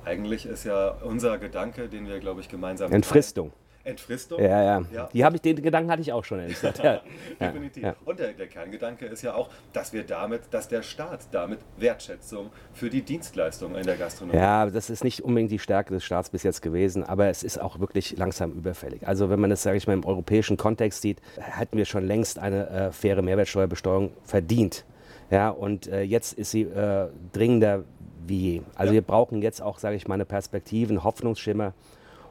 Eigentlich 0.08 0.46
ist 0.46 0.64
ja 0.64 0.96
unser 1.04 1.38
Gedanke, 1.38 1.90
den 1.90 2.08
wir, 2.08 2.20
glaube 2.20 2.40
ich, 2.40 2.48
gemeinsam. 2.48 2.94
Entfristung. 2.94 3.50
Teilen, 3.50 3.68
Entfristung. 3.88 4.42
Ja, 4.42 4.64
ja. 4.64 4.86
ja. 5.14 5.30
Die 5.30 5.36
ich, 5.36 5.42
den 5.42 5.62
Gedanken 5.62 5.92
hatte 5.92 6.02
ich 6.02 6.14
auch 6.14 6.24
schon, 6.24 6.40
ehrlich 6.40 6.56
gesagt. 6.56 6.82
Ja. 6.84 7.02
Definitiv. 7.42 7.84
Ja. 7.84 7.96
Und 8.06 8.20
der, 8.20 8.32
der, 8.32 8.48
Kerngedanke 8.48 9.06
ist 9.06 9.22
ja 9.22 9.34
auch, 9.34 9.50
dass 9.74 9.92
wir 9.92 10.04
damit, 10.04 10.44
dass 10.52 10.70
der 10.70 10.82
Staat 10.82 11.28
damit 11.32 11.60
Wertschätzung 11.78 12.52
für 12.74 12.90
die 12.90 13.02
Dienstleistung 13.02 13.76
in 13.76 13.86
der 13.86 13.98
Gastronomie. 13.98 14.38
Ja, 14.38 14.66
das 14.68 14.90
ist 14.90 15.04
nicht 15.04 15.22
unbedingt 15.26 15.52
die 15.52 15.60
Stärke 15.60 15.94
des 15.94 16.06
Staats 16.06 16.30
bis 16.30 16.44
jetzt 16.44 16.62
gewesen, 16.62 17.04
aber 17.04 17.28
es 17.28 17.44
ist 17.44 17.60
auch 17.60 17.82
wirklich 17.82 18.18
langsam 18.18 18.54
überfällig. 18.54 19.06
Also 19.06 19.30
wenn 19.30 19.42
man 19.42 19.50
das, 19.50 19.64
sage 19.64 19.76
ich 19.76 19.88
mal, 19.88 19.94
im 19.94 20.06
europäischen 20.06 20.56
Kontext 20.56 21.02
sieht, 21.02 21.22
hätten 21.36 21.78
wir 21.78 21.86
schon 21.86 22.06
längst 22.06 22.40
eine 22.40 22.70
äh, 22.70 22.92
faire 22.94 23.22
Mehrwertsteuerbesteuerung 23.22 24.12
verdient. 24.24 24.86
Ja, 25.30 25.50
und 25.50 25.88
äh, 25.88 26.04
jetzt 26.04 26.34
ist 26.34 26.52
sie 26.52 26.62
äh, 26.62 27.08
dringender 27.34 27.84
wie 28.28 28.54
je. 28.54 28.62
Also 28.76 28.92
ja. 28.92 28.96
wir 28.96 29.02
brauchen 29.02 29.42
jetzt 29.42 29.62
auch, 29.62 29.80
sage 29.80 29.96
ich 29.96 30.08
mal, 30.08 30.16
eine 30.16 30.26
Perspektive, 30.26 30.90
einen 30.90 31.04
Hoffnungsschimmer 31.04 31.74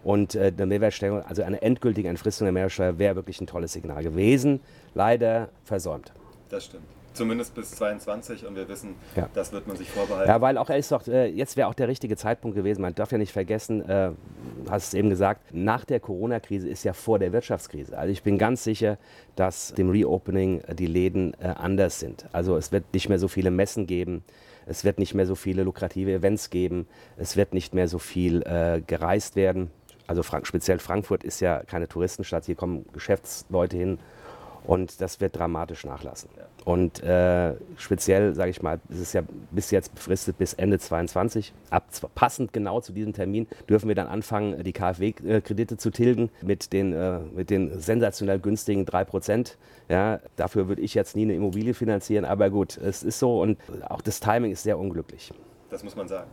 Und 0.06 0.36
äh, 0.36 0.52
eine 0.56 0.66
Mehrwertsteuer, 0.66 1.24
also 1.28 1.42
eine 1.42 1.60
endgültige 1.62 2.08
Entfristung 2.08 2.44
der 2.46 2.52
Mehrwertsteuer 2.52 2.96
wäre 2.98 3.16
wirklich 3.16 3.40
ein 3.40 3.48
tolles 3.48 3.72
Signal 3.72 4.04
gewesen. 4.04 4.60
Leider 4.94 5.48
versäumt. 5.64 6.12
Das 6.48 6.66
stimmt. 6.66 6.84
Zumindest 7.12 7.54
bis 7.54 7.70
22 7.72 8.46
und 8.46 8.54
wir 8.54 8.68
wissen, 8.68 8.94
ja. 9.16 9.28
das 9.34 9.50
wird 9.50 9.66
man 9.66 9.76
sich 9.76 9.90
vorbehalten. 9.90 10.28
Ja, 10.28 10.40
weil 10.40 10.58
auch 10.58 10.68
ist 10.68 10.92
doch, 10.92 11.08
äh, 11.08 11.26
jetzt 11.26 11.56
wäre 11.56 11.66
auch 11.66 11.74
der 11.74 11.88
richtige 11.88 12.16
Zeitpunkt 12.16 12.54
gewesen. 12.54 12.82
Man 12.82 12.94
darf 12.94 13.10
ja 13.10 13.18
nicht 13.18 13.32
vergessen, 13.32 13.88
äh, 13.88 14.10
hast 14.70 14.88
es 14.88 14.94
eben 14.94 15.08
gesagt, 15.10 15.54
nach 15.54 15.84
der 15.84 15.98
Corona-Krise 15.98 16.68
ist 16.68 16.84
ja 16.84 16.92
vor 16.92 17.18
der 17.18 17.32
Wirtschaftskrise. 17.32 17.98
Also 17.98 18.12
ich 18.12 18.22
bin 18.22 18.36
ganz 18.38 18.62
sicher, 18.62 18.98
dass 19.34 19.72
dem 19.74 19.90
Reopening 19.90 20.60
äh, 20.60 20.74
die 20.74 20.86
Läden 20.86 21.34
äh, 21.40 21.46
anders 21.46 21.98
sind. 21.98 22.26
Also 22.32 22.56
es 22.56 22.70
wird 22.70 22.84
nicht 22.92 23.08
mehr 23.08 23.18
so 23.18 23.28
viele 23.28 23.50
Messen 23.50 23.86
geben. 23.86 24.22
Es 24.66 24.84
wird 24.84 24.98
nicht 24.98 25.14
mehr 25.14 25.26
so 25.26 25.34
viele 25.34 25.62
lukrative 25.62 26.12
Events 26.12 26.50
geben. 26.50 26.86
Es 27.16 27.36
wird 27.36 27.54
nicht 27.54 27.72
mehr 27.72 27.88
so 27.88 27.98
viel 27.98 28.42
äh, 28.42 28.82
gereist 28.86 29.36
werden. 29.36 29.70
Also 30.06 30.22
Frank 30.22 30.46
speziell 30.46 30.78
Frankfurt 30.78 31.24
ist 31.24 31.40
ja 31.40 31.62
keine 31.64 31.88
Touristenstadt. 31.88 32.44
Hier 32.46 32.54
kommen 32.54 32.84
Geschäftsleute 32.92 33.76
hin 33.76 33.98
und 34.66 35.00
das 35.00 35.20
wird 35.20 35.36
dramatisch 35.36 35.84
nachlassen. 35.84 36.30
Ja. 36.36 36.44
Und 36.64 37.02
äh, 37.02 37.54
speziell, 37.76 38.34
sage 38.34 38.50
ich 38.50 38.62
mal, 38.62 38.80
ist 38.88 38.98
es 38.98 39.12
ja 39.12 39.22
bis 39.50 39.70
jetzt 39.70 39.94
befristet 39.94 40.38
bis 40.38 40.54
Ende 40.54 40.78
22. 40.78 41.52
Ab, 41.70 41.86
passend 42.14 42.52
genau 42.52 42.80
zu 42.80 42.92
diesem 42.92 43.12
Termin 43.12 43.46
dürfen 43.68 43.88
wir 43.88 43.94
dann 43.94 44.08
anfangen, 44.08 44.62
die 44.64 44.72
KfW-Kredite 44.72 45.76
zu 45.76 45.90
tilgen 45.90 46.30
mit 46.42 46.72
den, 46.72 46.92
äh, 46.92 47.20
mit 47.34 47.50
den 47.50 47.78
sensationell 47.80 48.40
günstigen 48.40 48.84
3%. 48.84 49.56
Ja, 49.88 50.20
dafür 50.34 50.66
würde 50.68 50.82
ich 50.82 50.94
jetzt 50.94 51.14
nie 51.14 51.22
eine 51.22 51.34
Immobilie 51.34 51.74
finanzieren, 51.74 52.24
aber 52.24 52.50
gut, 52.50 52.76
es 52.76 53.04
ist 53.04 53.20
so 53.20 53.40
und 53.40 53.58
auch 53.88 54.00
das 54.00 54.18
Timing 54.18 54.50
ist 54.50 54.64
sehr 54.64 54.78
unglücklich. 54.78 55.32
Das 55.70 55.82
muss 55.82 55.96
man 55.96 56.06
sagen. 56.06 56.30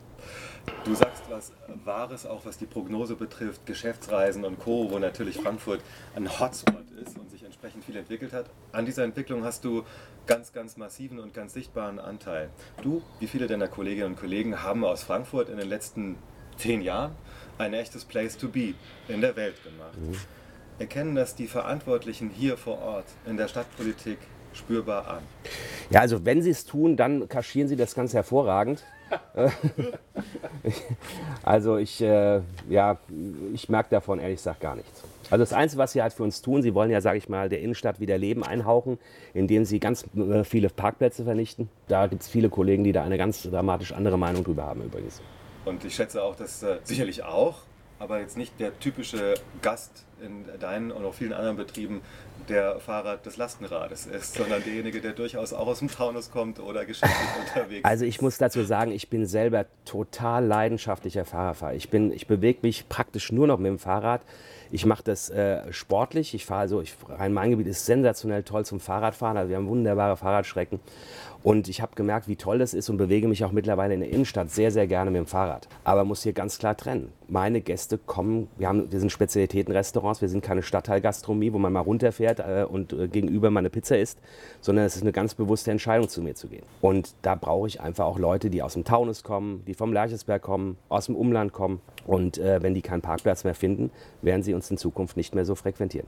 Du 0.86 0.94
sagst 0.96 1.24
was 1.30 1.52
Wahres, 1.84 2.26
auch 2.26 2.46
was 2.46 2.58
die 2.58 2.66
Prognose 2.66 3.16
betrifft, 3.16 3.66
Geschäftsreisen 3.66 4.46
und 4.46 4.60
Co., 4.60 4.90
wo 4.92 5.00
natürlich 5.00 5.38
Frankfurt 5.38 5.82
ein 6.16 6.30
Hotspot 6.40 6.90
ist 7.04 7.18
entsprechend 7.64 7.86
viel 7.86 7.96
entwickelt 7.96 8.34
hat. 8.34 8.50
An 8.74 8.86
dieser 8.86 9.06
Entwicklung 9.06 9.46
hast 9.46 9.64
du 9.64 9.84
ganz, 10.28 10.52
ganz 10.52 10.76
massiven 10.76 11.20
und 11.20 11.34
ganz 11.34 11.54
sichtbaren 11.54 11.98
Anteil. 11.98 12.50
Du, 12.82 13.02
wie 13.22 13.28
viele 13.28 13.48
deiner 13.48 13.70
Kolleginnen 13.70 14.12
und 14.12 14.20
Kollegen, 14.20 14.64
haben 14.64 14.84
aus 14.84 15.04
Frankfurt 15.04 15.48
in 15.48 15.58
den 15.58 15.70
letzten 15.70 16.18
zehn 16.58 16.82
Jahren 16.82 17.16
ein 17.58 17.74
echtes 17.74 18.04
Place 18.04 18.38
to 18.38 18.50
be 18.50 18.74
in 19.08 19.22
der 19.22 19.38
Welt 19.38 19.64
gemacht. 19.64 19.98
Mhm. 19.98 20.18
Erkennen 20.78 21.16
das 21.16 21.36
die 21.36 21.48
Verantwortlichen 21.48 22.30
hier 22.30 22.58
vor 22.58 22.80
Ort 22.80 23.06
in 23.26 23.38
der 23.38 23.48
Stadtpolitik 23.48 24.18
spürbar 24.54 25.08
an? 25.08 25.24
Ja, 25.90 26.02
also 26.02 26.26
wenn 26.26 26.42
sie 26.42 26.52
es 26.52 26.66
tun, 26.66 26.98
dann 26.98 27.28
kaschieren 27.28 27.68
sie 27.68 27.76
das 27.76 27.96
ganz 27.96 28.14
hervorragend. 28.14 28.84
also 31.44 31.78
ich, 31.78 32.02
äh, 32.02 32.42
ja, 32.70 32.98
ich 33.54 33.70
merke 33.70 33.90
davon 33.92 34.20
ehrlich 34.20 34.38
gesagt 34.38 34.62
gar 34.62 34.76
nichts. 34.76 35.04
Also 35.30 35.44
das 35.44 35.54
Einzige, 35.54 35.80
was 35.80 35.94
sie 35.94 36.02
halt 36.02 36.14
für 36.14 36.24
uns 36.24 36.42
tun, 36.42 36.62
sie 36.62 36.74
wollen 36.74 36.92
ja, 36.92 37.02
sage 37.02 37.18
ich 37.18 37.30
mal, 37.30 37.50
der 37.50 37.62
Innenstadt 37.62 38.00
wieder 38.00 38.18
Leben 38.18 38.44
einhauchen, 38.44 39.00
indem 39.34 39.66
sie 39.66 39.80
ganz 39.80 40.06
äh, 40.16 40.44
viele 40.44 40.70
Parkplätze 40.70 41.24
vernichten. 41.24 41.70
Da 41.88 42.08
gibt 42.08 42.24
es 42.24 42.28
viele 42.28 42.50
Kollegen, 42.50 42.84
die 42.84 42.92
da 42.92 43.04
eine 43.04 43.18
ganz 43.18 43.44
dramatisch 43.44 43.94
andere 43.94 44.18
Meinung 44.18 44.44
drüber 44.44 44.64
haben 44.64 44.82
übrigens. 44.82 45.22
Und 45.66 45.84
ich 45.86 45.96
schätze 45.96 46.22
auch, 46.22 46.36
dass 46.36 46.62
äh, 46.64 46.78
sicherlich 46.84 47.24
auch, 47.24 47.60
aber 48.04 48.20
jetzt 48.20 48.38
nicht 48.38 48.60
der 48.60 48.78
typische 48.80 49.34
Gast 49.62 50.04
in 50.22 50.46
deinen 50.60 50.92
und 50.92 51.06
auch 51.06 51.14
vielen 51.14 51.34
anderen 51.34 51.58
Betrieben 51.58 52.02
der 52.50 52.80
Fahrer 52.80 53.18
des 53.18 53.38
Lastenrades 53.38 54.06
ist, 54.06 54.36
sondern 54.36 54.62
derjenige, 54.64 55.00
der 55.00 55.14
durchaus 55.14 55.54
auch 55.54 55.68
aus 55.68 55.80
dem 55.80 55.88
Taunus 55.88 56.30
kommt 56.30 56.60
oder 56.60 56.86
geschäftlich 56.86 57.30
unterwegs 57.48 57.80
ist. 57.80 57.86
Also 57.86 58.06
ich 58.06 58.22
muss 58.22 58.38
dazu 58.38 58.64
sagen, 58.64 58.92
ich 58.92 59.10
bin 59.10 59.26
selber 59.26 59.66
total 59.86 60.46
leidenschaftlicher 60.46 61.24
Fahrerfahrer. 61.24 61.76
Ich, 61.76 61.92
ich 61.94 62.28
bewege 62.28 62.60
mich 62.62 62.90
praktisch 62.90 63.32
nur 63.32 63.48
noch 63.48 63.58
mit 63.58 63.70
dem 63.70 63.80
Fahrrad. 63.80 64.22
Ich 64.74 64.88
mache 64.88 65.04
das 65.04 65.30
äh, 65.30 65.72
sportlich. 65.72 66.34
Ich 66.34 66.48
fahre 66.48 66.62
also, 66.62 66.82
Rhein-Main-Gebiet 67.08 67.68
ist 67.68 67.86
sensationell 67.86 68.42
toll 68.42 68.66
zum 68.66 68.80
Fahrradfahren. 68.80 69.38
Also 69.38 69.50
wir 69.50 69.58
haben 69.58 69.68
wunderbare 69.68 70.18
Fahrradstrecken. 70.18 70.80
Und 71.44 71.68
ich 71.68 71.82
habe 71.82 71.92
gemerkt, 71.94 72.30
wie 72.30 72.38
toll 72.38 72.58
das 72.58 72.74
ist 72.74 72.90
und 72.90 72.96
bewege 72.96 73.28
mich 73.28 73.44
auch 73.44 73.52
mittlerweile 73.52 73.94
in 73.94 74.00
der 74.00 74.10
Innenstadt 74.10 74.50
sehr, 74.50 74.72
sehr 74.72 74.88
gerne 74.88 75.12
mit 75.12 75.20
dem 75.20 75.28
Fahrrad. 75.28 75.68
Aber 75.84 76.06
muss 76.06 76.24
hier 76.24 76.32
ganz 76.32 76.58
klar 76.58 76.76
trennen. 76.76 77.12
Meine 77.28 77.60
Gäste 77.60 77.98
kommen, 77.98 78.48
wir, 78.58 78.70
haben, 78.70 78.90
wir 78.92 79.00
sind 79.00 79.12
Spezialitätenrestaurants, 79.12 80.22
wir 80.22 80.30
sind 80.30 80.42
keine 80.42 80.64
Stadtteilgastronomie, 80.64 81.52
wo 81.52 81.60
man 81.60 81.74
mal 81.74 81.82
runterfährt 81.82 82.40
äh, 82.40 82.66
und 82.68 82.94
äh, 82.94 83.10
gegenüber 83.10 83.52
mal 83.52 83.60
eine 83.60 83.70
Pizza 83.70 83.98
isst, 83.98 84.20
sondern 84.62 84.86
es 84.86 84.96
ist 84.96 85.02
eine 85.02 85.12
ganz 85.12 85.36
bewusste 85.36 85.72
Entscheidung, 85.72 86.08
zu 86.08 86.22
mir 86.22 86.34
zu 86.34 86.48
gehen. 86.48 86.64
Und 86.80 87.14
da 87.24 87.36
brauche 87.36 87.68
ich 87.68 87.82
einfach 87.82 88.06
auch 88.06 88.20
Leute, 88.20 88.50
die 88.50 88.62
aus 88.62 88.74
dem 88.74 88.86
Taunus 88.86 89.24
kommen, 89.24 89.64
die 89.68 89.74
vom 89.74 89.92
Lerchesberg 89.92 90.42
kommen, 90.42 90.78
aus 90.88 91.08
dem 91.08 91.16
Umland 91.16 91.52
kommen. 91.52 91.82
Und 92.06 92.38
äh, 92.38 92.62
wenn 92.62 92.74
die 92.74 92.82
keinen 92.82 93.02
Parkplatz 93.02 93.44
mehr 93.44 93.56
finden, 93.56 93.92
werden 94.22 94.44
sie 94.44 94.54
uns 94.54 94.70
in 94.70 94.78
Zukunft 94.78 95.18
nicht 95.18 95.36
mehr 95.36 95.46
so 95.46 95.56
frequentieren. 95.56 96.08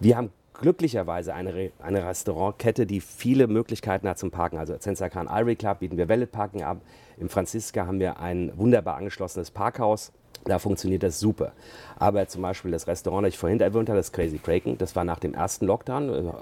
Wir 0.00 0.16
haben 0.16 0.30
glücklicherweise 0.54 1.34
eine, 1.34 1.70
eine 1.80 2.06
Restaurantkette, 2.06 2.86
die 2.86 3.00
viele 3.00 3.46
Möglichkeiten 3.46 4.08
hat 4.08 4.18
zum 4.18 4.30
Parken. 4.30 4.58
Also 4.58 4.76
Zensakan 4.76 5.28
Ivory 5.30 5.56
Club 5.56 5.80
bieten 5.80 5.98
wir 5.98 6.08
Valet 6.08 6.30
Parking 6.30 6.62
ab. 6.62 6.78
Im 7.18 7.28
Franziska 7.28 7.86
haben 7.86 8.00
wir 8.00 8.18
ein 8.20 8.52
wunderbar 8.56 8.96
angeschlossenes 8.96 9.50
Parkhaus. 9.50 10.12
Da 10.44 10.58
funktioniert 10.58 11.02
das 11.02 11.18
super. 11.18 11.52
Aber 11.98 12.28
zum 12.28 12.42
Beispiel 12.42 12.70
das 12.70 12.86
Restaurant, 12.86 13.26
das 13.26 13.34
ich 13.34 13.38
vorhin 13.38 13.60
erwähnt 13.60 13.88
habe, 13.88 13.98
das 13.98 14.12
Crazy 14.12 14.38
Kraken, 14.38 14.78
das 14.78 14.94
war 14.94 15.04
nach 15.04 15.18
dem 15.18 15.34
ersten 15.34 15.66
Lockdown, 15.66 16.08
äh, 16.08 16.32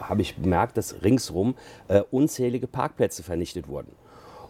habe 0.00 0.22
ich 0.22 0.36
bemerkt, 0.36 0.76
dass 0.76 1.02
ringsrum 1.02 1.54
äh, 1.88 2.02
unzählige 2.10 2.66
Parkplätze 2.66 3.22
vernichtet 3.22 3.68
wurden. 3.68 3.92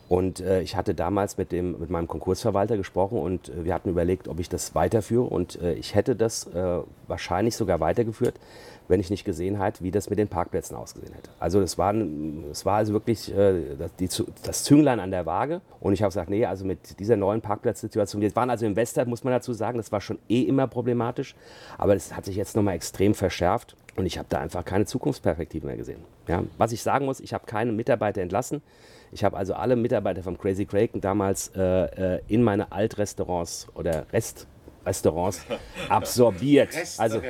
Und 0.08 0.40
äh, 0.40 0.60
ich 0.60 0.76
hatte 0.76 0.94
damals 0.94 1.36
mit, 1.36 1.50
dem, 1.50 1.80
mit 1.80 1.90
meinem 1.90 2.06
Konkursverwalter 2.06 2.76
gesprochen 2.76 3.18
und 3.18 3.48
äh, 3.48 3.64
wir 3.64 3.74
hatten 3.74 3.88
überlegt, 3.88 4.28
ob 4.28 4.38
ich 4.38 4.48
das 4.48 4.74
weiterführe. 4.74 5.24
Und 5.24 5.60
äh, 5.60 5.74
ich 5.74 5.94
hätte 5.94 6.14
das 6.14 6.46
äh, 6.46 6.78
wahrscheinlich 7.08 7.56
sogar 7.56 7.80
weitergeführt, 7.80 8.38
wenn 8.86 9.00
ich 9.00 9.10
nicht 9.10 9.24
gesehen 9.24 9.60
hätte, 9.60 9.82
wie 9.82 9.90
das 9.90 10.08
mit 10.08 10.20
den 10.20 10.28
Parkplätzen 10.28 10.76
ausgesehen 10.76 11.12
hätte. 11.12 11.30
Also 11.40 11.60
das 11.60 11.76
war, 11.76 11.92
war 11.92 12.76
also 12.76 12.92
wirklich 12.92 13.34
äh, 13.34 13.76
das, 13.76 13.96
die, 13.96 14.08
das 14.44 14.62
Zünglein 14.62 15.00
an 15.00 15.10
der 15.10 15.26
Waage. 15.26 15.60
Und 15.80 15.92
ich 15.92 16.02
habe 16.02 16.10
gesagt, 16.10 16.30
nee, 16.30 16.44
also 16.44 16.64
mit 16.64 17.00
dieser 17.00 17.16
neuen 17.16 17.40
Parkplatzsituation, 17.40 18.22
wir 18.22 18.34
waren 18.36 18.50
also 18.50 18.64
im 18.64 18.76
Westen, 18.76 19.08
muss 19.08 19.24
man 19.24 19.32
dazu 19.32 19.52
sagen, 19.54 19.76
das 19.76 19.90
war 19.90 20.00
schon 20.00 20.18
eh 20.28 20.42
immer 20.42 20.68
problematisch. 20.68 21.34
Aber 21.78 21.94
das 21.94 22.14
hat 22.14 22.26
sich 22.26 22.36
jetzt 22.36 22.54
nochmal 22.54 22.76
extrem 22.76 23.12
verschärft. 23.14 23.74
Und 23.96 24.06
ich 24.06 24.18
habe 24.18 24.26
da 24.28 24.38
einfach 24.38 24.64
keine 24.64 24.86
Zukunftsperspektive 24.86 25.66
mehr 25.66 25.76
gesehen. 25.76 26.00
Ja, 26.28 26.44
was 26.58 26.70
ich 26.70 26.82
sagen 26.82 27.06
muss, 27.06 27.18
ich 27.18 27.34
habe 27.34 27.46
keine 27.46 27.72
Mitarbeiter 27.72 28.20
entlassen. 28.20 28.62
Ich 29.12 29.24
habe 29.24 29.36
also 29.36 29.54
alle 29.54 29.76
Mitarbeiter 29.76 30.22
vom 30.22 30.38
Crazy 30.38 30.66
Kraken 30.66 31.00
damals 31.00 31.52
äh, 31.54 32.16
äh 32.16 32.20
in 32.28 32.42
meine 32.42 32.72
Altrestaurants 32.72 33.68
oder 33.74 34.06
Restrestaurants 34.12 35.44
absorbiert. 35.88 36.76
also, 36.98 37.20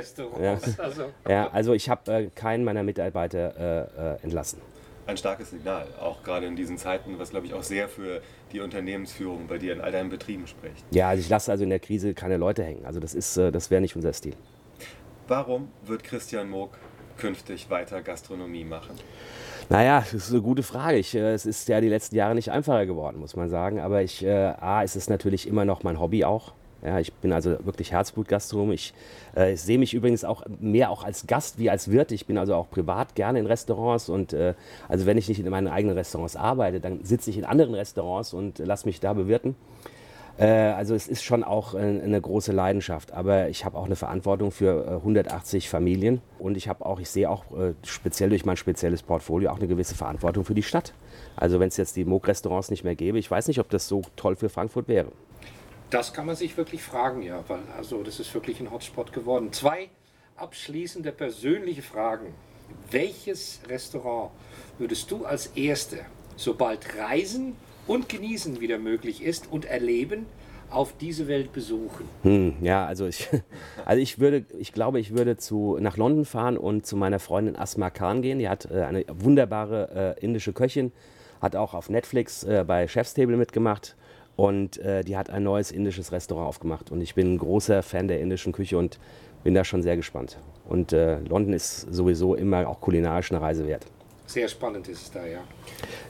ja, 0.40 0.58
also. 0.78 1.04
ja, 1.28 1.48
also 1.50 1.72
ich 1.74 1.88
habe 1.88 2.12
äh, 2.12 2.30
keinen 2.34 2.64
meiner 2.64 2.82
Mitarbeiter 2.82 3.56
äh, 3.96 4.14
äh, 4.14 4.22
entlassen. 4.22 4.60
Ein 5.06 5.16
starkes 5.16 5.50
Signal, 5.50 5.86
auch 6.00 6.24
gerade 6.24 6.46
in 6.46 6.56
diesen 6.56 6.78
Zeiten, 6.78 7.18
was 7.20 7.30
glaube 7.30 7.46
ich 7.46 7.54
auch 7.54 7.62
sehr 7.62 7.88
für 7.88 8.22
die 8.52 8.58
Unternehmensführung 8.58 9.46
bei 9.46 9.56
dir 9.56 9.72
in 9.72 9.80
all 9.80 9.92
deinen 9.92 10.10
Betrieben 10.10 10.48
spricht. 10.48 10.84
Ja, 10.90 11.10
also 11.10 11.20
ich 11.20 11.28
lasse 11.28 11.52
also 11.52 11.62
in 11.62 11.70
der 11.70 11.78
Krise 11.78 12.12
keine 12.12 12.38
Leute 12.38 12.64
hängen. 12.64 12.84
Also 12.84 12.98
das 12.98 13.14
ist, 13.14 13.36
äh, 13.36 13.52
das 13.52 13.70
wäre 13.70 13.80
nicht 13.80 13.94
unser 13.94 14.12
Stil. 14.12 14.34
Warum 15.28 15.68
wird 15.84 16.02
Christian 16.02 16.50
Moog 16.50 16.76
künftig 17.16 17.70
weiter 17.70 18.02
Gastronomie 18.02 18.64
machen? 18.64 18.96
Naja, 19.68 19.98
das 20.00 20.14
ist 20.14 20.30
eine 20.30 20.42
gute 20.42 20.62
Frage. 20.62 20.98
Ich, 20.98 21.14
äh, 21.14 21.32
es 21.32 21.44
ist 21.44 21.68
ja 21.68 21.80
die 21.80 21.88
letzten 21.88 22.14
Jahre 22.14 22.34
nicht 22.34 22.50
einfacher 22.50 22.86
geworden, 22.86 23.18
muss 23.18 23.34
man 23.34 23.48
sagen. 23.48 23.80
Aber 23.80 24.02
ich, 24.02 24.24
äh, 24.24 24.52
A, 24.60 24.82
ist 24.82 24.94
es 24.94 25.08
natürlich 25.08 25.48
immer 25.48 25.64
noch 25.64 25.82
mein 25.82 25.98
Hobby 25.98 26.24
auch. 26.24 26.52
Ja, 26.84 27.00
ich 27.00 27.12
bin 27.12 27.32
also 27.32 27.56
wirklich 27.64 27.90
Herzblutgastronom. 27.90 28.70
Ich, 28.70 28.94
äh, 29.36 29.54
ich 29.54 29.62
sehe 29.62 29.78
mich 29.78 29.92
übrigens 29.92 30.24
auch 30.24 30.44
mehr 30.60 30.90
auch 30.90 31.02
als 31.02 31.26
Gast 31.26 31.58
wie 31.58 31.68
als 31.68 31.90
Wirt. 31.90 32.12
Ich 32.12 32.26
bin 32.26 32.38
also 32.38 32.54
auch 32.54 32.70
privat 32.70 33.16
gerne 33.16 33.40
in 33.40 33.46
Restaurants 33.46 34.08
und 34.08 34.32
äh, 34.32 34.54
also 34.88 35.04
wenn 35.04 35.18
ich 35.18 35.28
nicht 35.28 35.40
in 35.40 35.48
meinen 35.48 35.66
eigenen 35.66 35.96
Restaurants 35.96 36.36
arbeite, 36.36 36.78
dann 36.78 37.02
sitze 37.02 37.30
ich 37.30 37.38
in 37.38 37.44
anderen 37.44 37.74
Restaurants 37.74 38.34
und 38.34 38.60
lasse 38.60 38.86
mich 38.86 39.00
da 39.00 39.14
bewirten. 39.14 39.56
Äh, 40.38 40.46
also 40.46 40.94
es 40.94 41.08
ist 41.08 41.24
schon 41.24 41.44
auch 41.44 41.74
äh, 41.74 41.78
eine 41.78 42.20
große 42.20 42.52
Leidenschaft, 42.52 43.12
aber 43.12 43.48
ich 43.48 43.64
habe 43.64 43.78
auch 43.78 43.86
eine 43.86 43.96
Verantwortung 43.96 44.50
für 44.50 44.86
180 44.98 45.64
äh, 45.64 45.68
Familien 45.68 46.20
und 46.38 46.56
ich 46.56 46.68
habe 46.68 46.84
auch, 46.84 47.00
ich 47.00 47.08
sehe 47.08 47.30
auch 47.30 47.44
speziell 47.84 48.28
durch 48.28 48.44
mein 48.44 48.56
spezielles 48.56 49.02
Portfolio 49.02 49.50
auch 49.50 49.58
eine 49.58 49.68
gewisse 49.68 49.94
Verantwortung 49.94 50.44
für 50.44 50.54
die 50.54 50.62
Stadt. 50.62 50.92
Also 51.36 51.60
wenn 51.60 51.68
es 51.68 51.76
jetzt 51.76 51.96
die 51.96 52.04
Moog-Restaurants 52.04 52.70
nicht 52.70 52.84
mehr 52.84 52.94
gäbe, 52.94 53.18
ich 53.18 53.30
weiß 53.30 53.48
nicht, 53.48 53.60
ob 53.60 53.70
das 53.70 53.88
so 53.88 54.02
toll 54.16 54.36
für 54.36 54.48
Frankfurt 54.48 54.88
wäre. 54.88 55.12
Das 55.90 56.12
kann 56.12 56.26
man 56.26 56.36
sich 56.36 56.56
wirklich 56.56 56.82
fragen, 56.82 57.22
ja, 57.22 57.44
weil 57.48 57.60
also 57.76 58.02
das 58.02 58.20
ist 58.20 58.34
wirklich 58.34 58.60
ein 58.60 58.70
Hotspot 58.70 59.12
geworden. 59.12 59.52
Zwei 59.52 59.88
abschließende 60.36 61.12
persönliche 61.12 61.82
Fragen. 61.82 62.34
Welches 62.90 63.60
Restaurant 63.68 64.32
würdest 64.78 65.10
du 65.10 65.24
als 65.24 65.46
Erste, 65.48 65.98
sobald 66.36 66.98
Reisen 66.98 67.56
und 67.86 68.08
Genießen 68.08 68.60
wieder 68.60 68.78
möglich 68.78 69.22
ist 69.22 69.50
und 69.50 69.64
Erleben 69.64 70.26
auf 70.70 70.94
diese 70.98 71.28
Welt 71.28 71.52
besuchen? 71.52 72.08
Hm, 72.22 72.54
ja, 72.60 72.84
also 72.86 73.06
ich, 73.06 73.28
also 73.84 74.02
ich 74.02 74.18
würde, 74.18 74.44
ich 74.58 74.72
glaube, 74.72 75.00
ich 75.00 75.16
würde 75.16 75.36
zu, 75.36 75.78
nach 75.80 75.96
London 75.96 76.24
fahren 76.24 76.56
und 76.56 76.86
zu 76.86 76.96
meiner 76.96 77.18
Freundin 77.18 77.56
Asma 77.56 77.90
Khan 77.90 78.22
gehen. 78.22 78.38
Die 78.38 78.48
hat 78.48 78.68
äh, 78.70 78.82
eine 78.82 79.04
wunderbare 79.08 80.16
äh, 80.18 80.24
indische 80.24 80.52
Köchin, 80.52 80.92
hat 81.40 81.56
auch 81.56 81.74
auf 81.74 81.88
Netflix 81.88 82.44
äh, 82.44 82.64
bei 82.66 82.88
Chef's 82.88 83.14
Table 83.14 83.36
mitgemacht 83.36 83.96
Und 84.36 84.78
äh, 84.78 85.02
die 85.02 85.16
hat 85.16 85.30
ein 85.30 85.44
neues 85.44 85.70
indisches 85.70 86.12
Restaurant 86.12 86.48
aufgemacht. 86.48 86.90
Und 86.90 87.00
ich 87.00 87.14
bin 87.14 87.34
ein 87.34 87.38
großer 87.38 87.82
Fan 87.82 88.08
der 88.08 88.20
indischen 88.20 88.52
Küche 88.52 88.76
und 88.76 88.98
bin 89.44 89.54
da 89.54 89.64
schon 89.64 89.82
sehr 89.82 89.96
gespannt. 89.96 90.38
Und 90.68 90.92
äh, 90.92 91.20
London 91.20 91.52
ist 91.52 91.82
sowieso 91.92 92.34
immer 92.34 92.68
auch 92.68 92.80
kulinarisch 92.80 93.30
eine 93.30 93.40
Reise 93.40 93.66
wert. 93.66 93.86
Sehr 94.26 94.48
spannend 94.48 94.88
ist 94.88 95.02
es 95.02 95.10
da, 95.12 95.24
ja. 95.24 95.44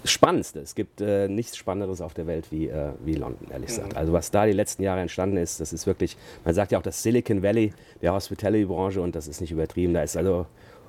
Das 0.03 0.11
Spannendste. 0.11 0.61
Es 0.61 0.75
gibt 0.75 1.01
äh, 1.01 1.29
nichts 1.29 1.57
Spannenderes 1.57 2.01
auf 2.01 2.15
der 2.15 2.27
Welt 2.27 2.47
wie, 2.51 2.69
äh, 2.69 2.93
wie 3.05 3.15
London, 3.15 3.49
ehrlich 3.51 3.69
gesagt. 3.69 3.93
Mhm. 3.93 3.99
Also 3.99 4.13
was 4.13 4.31
da 4.31 4.47
die 4.47 4.53
letzten 4.53 4.83
Jahre 4.83 5.01
entstanden 5.01 5.37
ist, 5.37 5.61
das 5.61 5.73
ist 5.73 5.87
wirklich, 5.87 6.17
man 6.45 6.55
sagt 6.55 6.73
ja 6.73 6.79
auch 6.79 6.83
das 6.83 7.03
Silicon 7.03 7.43
Valley 7.43 7.73
der 8.01 8.15
Hospitality-Branche 8.15 9.01
und 9.01 9.15
das 9.15 9.29
ist 9.29 9.41
nicht 9.41 9.53
übertrieben. 9.53 9.93
Da 9.95 10.03
ist 10.03 10.17
also 10.17 10.47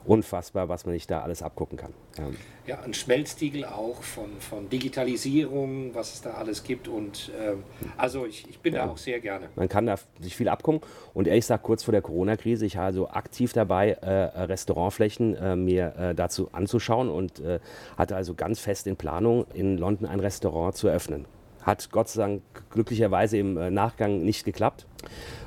unfassbar, 0.08 0.70
was 0.70 0.86
man 0.86 0.96
sich 0.96 1.06
da 1.06 1.22
alles 1.22 1.44
abgucken 1.44 1.78
kann. 1.78 1.94
Ja, 2.18 2.24
ja 2.66 2.80
ein 2.82 2.94
Schmelztiegel 2.94 3.66
auch 3.66 4.02
von, 4.02 4.40
von 4.40 4.70
Digitalisierung, 4.70 5.94
was 5.94 6.16
es 6.16 6.22
da 6.22 6.36
alles 6.36 6.64
gibt. 6.64 6.88
Und 6.88 7.32
äh, 7.38 7.54
also 7.98 8.26
ich, 8.26 8.50
ich 8.50 8.60
bin 8.60 8.74
ja. 8.74 8.86
da 8.86 8.92
auch 8.92 8.98
sehr 8.98 9.20
gerne. 9.20 9.50
Man 9.56 9.70
kann 9.70 9.86
da 9.86 9.96
sich 10.20 10.36
viel 10.36 10.50
abgucken. 10.50 10.82
Und 11.14 11.28
ehrlich 11.28 11.44
gesagt, 11.44 11.64
kurz 11.64 11.84
vor 11.84 11.92
der 11.92 12.02
Corona-Krise, 12.02 12.66
ich 12.66 12.78
war 12.78 12.86
also 12.86 13.10
aktiv 13.10 13.54
dabei, 13.54 13.92
äh, 13.92 14.44
Restaurantflächen 14.44 15.36
äh, 15.36 15.56
mir 15.56 15.94
äh, 15.98 16.16
dazu 16.16 16.50
anzuschauen 16.54 17.10
und 17.10 17.40
äh, 17.40 17.60
hatte 17.98 18.16
also 18.16 18.34
ganz 18.34 18.60
fest 18.60 18.88
in 18.88 18.96
Planung, 18.96 19.46
in 19.54 19.78
London 19.78 20.08
ein 20.08 20.20
Restaurant 20.20 20.76
zu 20.76 20.88
eröffnen. 20.88 21.26
Hat 21.64 21.92
Gott 21.92 22.08
sei 22.08 22.22
Dank 22.22 22.42
glücklicherweise 22.70 23.38
im 23.38 23.58
äh, 23.58 23.70
Nachgang 23.70 24.24
nicht 24.24 24.46
geklappt, 24.46 24.86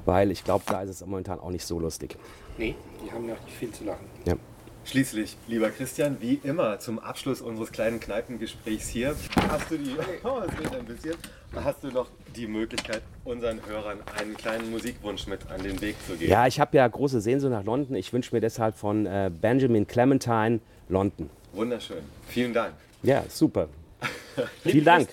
weil 0.05 0.31
ich 0.31 0.45
glaube, 0.45 0.65
da 0.67 0.83
ist 0.83 0.91
es 0.91 1.07
momentan 1.07 1.41
auch 1.41 1.51
nicht 1.51 1.65
so 1.65 1.81
lustig. 1.81 2.19
Nee, 2.59 2.75
die 3.03 3.11
haben 3.11 3.27
ja 3.27 3.37
viel 3.59 3.71
zu 3.71 3.85
lachen. 3.85 4.05
Ja. 4.27 4.35
Schließlich, 4.91 5.37
lieber 5.47 5.71
Christian, 5.71 6.17
wie 6.19 6.41
immer 6.43 6.81
zum 6.81 6.99
Abschluss 6.99 7.41
unseres 7.41 7.71
kleinen 7.71 8.01
Kneipengesprächs 8.01 8.89
hier, 8.89 9.15
hast 9.49 9.71
du 9.71 9.79
die, 9.79 9.95
oh, 10.25 10.41
es 10.45 10.73
ein 10.73 10.85
bisschen, 10.85 11.15
hast 11.55 11.85
du 11.85 11.93
noch 11.93 12.09
die 12.35 12.49
Möglichkeit, 12.49 13.01
unseren 13.23 13.65
Hörern 13.65 14.01
einen 14.19 14.37
kleinen 14.37 14.69
Musikwunsch 14.73 15.29
mit 15.29 15.49
an 15.49 15.63
den 15.63 15.81
Weg 15.81 15.95
zu 16.09 16.17
geben. 16.17 16.33
Ja, 16.33 16.49
ich 16.49 16.59
habe 16.59 16.77
ja 16.77 16.89
große 16.89 17.21
Sehnsucht 17.21 17.53
nach 17.53 17.63
London. 17.63 17.95
Ich 17.95 18.13
wünsche 18.13 18.35
mir 18.35 18.41
deshalb 18.41 18.75
von 18.75 19.07
äh, 19.07 19.31
Benjamin 19.33 19.87
Clementine 19.87 20.59
London. 20.89 21.31
Wunderschön. 21.53 22.03
Vielen 22.27 22.53
Dank. 22.53 22.75
Ja, 23.05 23.23
super. 23.29 23.69
vielen 24.65 24.85
Dank. 24.85 25.09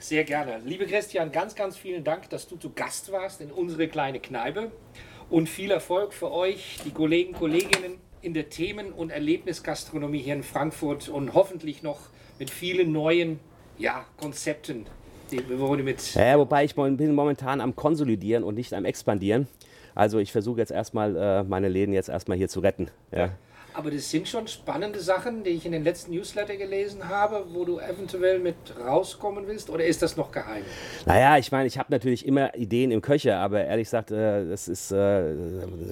Sehr 0.00 0.24
gerne. 0.24 0.62
Liebe 0.64 0.86
Christian, 0.86 1.30
ganz, 1.30 1.54
ganz 1.54 1.76
vielen 1.76 2.04
Dank, 2.04 2.30
dass 2.30 2.48
du 2.48 2.56
zu 2.56 2.70
Gast 2.70 3.12
warst 3.12 3.42
in 3.42 3.50
unsere 3.50 3.86
kleine 3.86 4.18
Kneipe 4.18 4.72
und 5.28 5.46
viel 5.46 5.70
Erfolg 5.70 6.14
für 6.14 6.32
euch, 6.32 6.78
die 6.86 6.90
Kollegen, 6.90 7.34
Kolleginnen 7.34 7.98
in 8.24 8.34
der 8.34 8.48
Themen- 8.48 8.92
und 8.92 9.10
Erlebnisgastronomie 9.10 10.18
hier 10.18 10.34
in 10.34 10.42
Frankfurt 10.42 11.08
und 11.08 11.34
hoffentlich 11.34 11.82
noch 11.82 12.00
mit 12.38 12.50
vielen 12.50 12.90
neuen 12.90 13.38
ja, 13.78 14.04
Konzepten. 14.16 14.86
Die 15.30 15.48
wir 15.48 15.82
mit 15.82 16.14
ja, 16.14 16.38
wobei 16.38 16.64
ich 16.64 16.74
bin 16.74 17.14
momentan 17.14 17.60
am 17.60 17.76
Konsolidieren 17.76 18.44
und 18.44 18.54
nicht 18.54 18.74
am 18.74 18.84
Expandieren. 18.84 19.46
Also 19.94 20.18
ich 20.18 20.32
versuche 20.32 20.58
jetzt 20.58 20.70
erstmal 20.70 21.16
äh, 21.16 21.42
meine 21.44 21.68
Läden 21.68 21.94
jetzt 21.94 22.08
erstmal 22.08 22.36
hier 22.36 22.48
zu 22.48 22.60
retten. 22.60 22.88
Ja. 23.10 23.30
Aber 23.76 23.90
das 23.90 24.08
sind 24.08 24.28
schon 24.28 24.46
spannende 24.46 25.00
Sachen, 25.00 25.42
die 25.42 25.50
ich 25.50 25.66
in 25.66 25.72
den 25.72 25.82
letzten 25.82 26.12
Newsletter 26.12 26.56
gelesen 26.56 27.08
habe, 27.08 27.44
wo 27.52 27.64
du 27.64 27.80
eventuell 27.80 28.38
mit 28.38 28.54
rauskommen 28.80 29.48
willst, 29.48 29.68
oder 29.68 29.84
ist 29.84 30.00
das 30.00 30.16
noch 30.16 30.30
geheim? 30.30 30.62
Naja, 31.06 31.38
ich 31.38 31.50
meine, 31.50 31.66
ich 31.66 31.76
habe 31.76 31.90
natürlich 31.90 32.24
immer 32.24 32.54
Ideen 32.54 32.92
im 32.92 33.02
Köcher, 33.02 33.38
aber 33.38 33.64
ehrlich 33.64 33.86
gesagt, 33.86 34.12
äh, 34.12 34.48
das 34.48 34.68
ist 34.68 34.92
äh, 34.92 35.34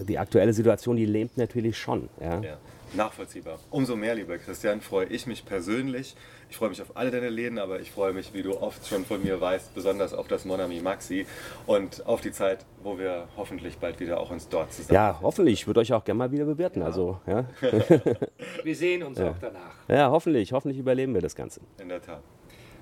die 0.07 0.17
aktuelle 0.17 0.53
Situation, 0.53 0.97
die 0.97 1.07
lähmt 1.07 1.37
natürlich 1.37 1.77
schon. 1.77 2.09
Ja? 2.21 2.41
ja. 2.41 2.57
Nachvollziehbar. 2.95 3.59
Umso 3.71 3.97
mehr, 3.97 4.15
lieber 4.15 4.37
Christian, 4.39 4.81
freue 4.81 5.07
ich 5.07 5.27
mich 5.27 5.45
persönlich. 5.45 6.15
Ich 6.51 6.57
freue 6.57 6.69
mich 6.69 6.83
auf 6.83 6.97
alle 6.97 7.11
deine 7.11 7.31
Läden, 7.31 7.59
aber 7.59 7.81
ich 7.81 7.91
freue 7.91 8.13
mich, 8.13 8.35
wie 8.35 8.43
du 8.43 8.61
oft 8.61 8.87
schon 8.87 9.07
von 9.07 9.23
mir 9.23 9.41
weißt, 9.41 9.75
besonders 9.75 10.13
auf 10.13 10.29
das 10.29 10.45
Monami 10.45 10.81
Maxi 10.81 11.27
und 11.67 12.05
auf 12.07 12.21
die 12.21 12.33
Zeit, 12.33 12.67
wo 12.83 12.99
wir 12.99 13.29
hoffentlich 13.37 13.79
bald 13.79 14.01
wieder 14.01 14.21
auch 14.21 14.31
uns 14.31 14.49
dort 14.49 14.73
zusammen. 14.73 14.95
Ja, 14.95 15.19
hoffentlich. 15.23 15.61
Ich 15.61 15.67
würde 15.67 15.81
euch 15.81 15.93
auch 15.93 16.05
gerne 16.05 16.19
mal 16.19 16.33
wieder 16.33 16.45
bewerten. 16.45 16.81
Ja. 16.81 16.87
Also, 16.87 17.21
ja. 17.27 17.47
wir 18.63 18.77
sehen 18.77 19.03
uns 19.03 19.19
ja. 19.19 19.31
auch 19.31 19.39
danach. 19.41 19.75
Ja, 19.89 20.11
hoffentlich. 20.11 20.53
Hoffentlich 20.53 20.79
überleben 20.79 21.15
wir 21.15 21.23
das 21.23 21.35
Ganze. 21.35 21.61
In 21.81 21.89
der 21.89 22.03
Tat. 22.03 22.23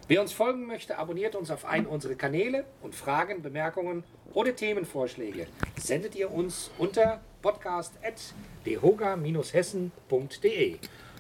Wer 0.09 0.21
uns 0.23 0.33
folgen 0.33 0.67
möchte, 0.67 0.99
abonniert 0.99 1.37
uns 1.37 1.53
auf 1.53 1.65
einen 1.65 1.87
unserer 1.87 2.17
Kanäle 2.17 2.65
und 2.83 2.97
Fragen, 2.97 3.43
Bemerkungen 3.43 4.03
oder 4.35 4.57
Themenvorschläge 4.57 5.47
sendet 5.77 6.17
ihr 6.17 6.33
uns 6.33 6.73
unter 6.79 7.21
podcast.dehoga-hessen.de. 8.65 10.79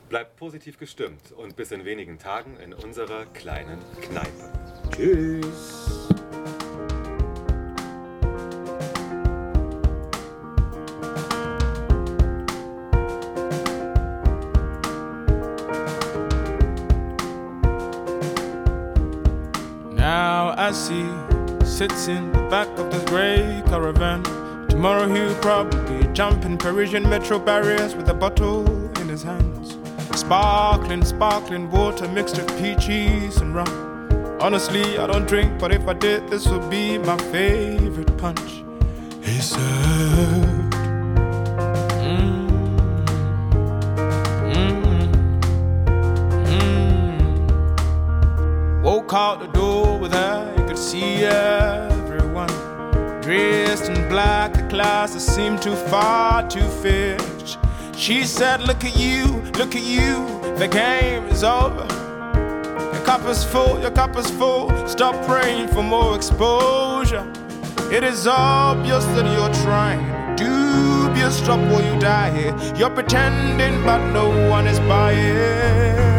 Bleibt 0.09 0.37
positiv 0.37 0.79
gestimmt 0.79 1.33
und 1.37 1.57
bis 1.57 1.71
in 1.71 1.85
wenigen 1.85 2.19
Tagen 2.19 2.57
in 2.59 2.75
unserer 2.75 3.27
kleinen 3.27 3.79
Kneipe. 4.01 4.53
Tschüss. 4.91 6.09
Now 19.95 20.55
I 20.57 20.73
see 20.73 21.05
sits 21.65 22.09
in 22.09 22.33
the 22.33 22.41
back 22.51 22.67
of 22.79 22.91
this 22.91 23.05
grey 23.05 23.63
caravan. 23.67 24.40
Tomorrow 24.81 25.13
he'll 25.13 25.37
probably 25.43 26.09
jump 26.15 26.47
in 26.47 26.57
Parisian 26.57 27.07
metro 27.07 27.39
barriers 27.39 27.95
with 27.95 28.09
a 28.09 28.15
bottle 28.15 28.67
in 28.99 29.11
his 29.11 29.23
hands. 29.23 29.77
Sparkling, 30.19 31.05
sparkling 31.05 31.71
water 31.71 32.09
mixed 32.09 32.39
with 32.39 32.49
peaches 32.59 33.37
and 33.43 33.55
rum. 33.55 33.69
Honestly, 34.41 34.97
I 34.97 35.07
don't 35.07 35.29
drink, 35.29 35.59
but 35.59 35.71
if 35.71 35.87
I 35.87 35.93
did, 35.93 36.31
this 36.31 36.47
would 36.47 36.71
be 36.71 36.97
my 36.97 37.19
favorite 37.19 38.17
punch. 38.17 38.65
He 39.23 39.39
said, 39.41 39.61
mm, 42.01 42.49
mm, 44.55 45.13
mm. 46.47 48.83
Woke 48.83 49.13
out 49.13 49.41
the 49.41 49.49
door 49.49 49.99
with 49.99 50.15
her, 50.15 50.55
you 50.57 50.65
could 50.65 50.79
see 50.79 51.27
everyone. 51.27 52.49
Dressed 53.21 53.91
in 53.91 54.09
black, 54.09 54.55
class 54.81 55.13
that 55.13 55.21
seemed 55.21 55.61
too 55.61 55.77
far 55.93 56.49
to 56.49 56.61
fit. 56.83 57.21
She 57.95 58.25
said, 58.25 58.63
Look 58.63 58.83
at 58.83 58.97
you, 58.97 59.25
look 59.61 59.77
at 59.77 59.85
you, 59.85 60.15
the 60.57 60.69
game 60.69 61.25
is 61.25 61.45
over. 61.45 61.87
Your 62.95 63.05
cup 63.05 63.27
is 63.27 63.45
full, 63.45 63.79
your 63.81 63.91
cup 63.91 64.17
is 64.17 64.31
full. 64.31 64.65
Stop 64.87 65.15
praying 65.27 65.69
for 65.69 65.83
more 65.83 66.17
exposure. 66.17 67.27
It 67.93 68.03
is 68.05 68.27
obvious 68.27 69.05
that 69.17 69.27
you're 69.35 69.57
trying. 69.67 70.03
Dubious, 70.37 71.37
stop 71.37 71.61
while 71.71 71.85
you 71.85 72.01
die 72.01 72.31
here. 72.39 72.55
You're 72.79 72.95
pretending, 72.99 73.85
but 73.85 74.01
no 74.13 74.27
one 74.49 74.67
is 74.67 74.79
buying. 74.81 76.10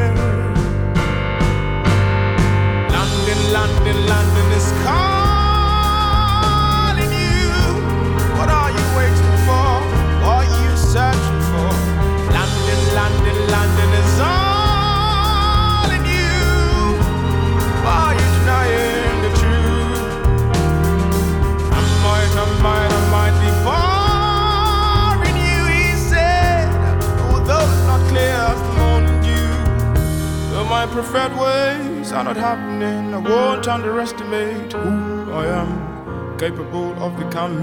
Capable 36.42 36.92
of 37.04 37.16
becoming. 37.18 37.62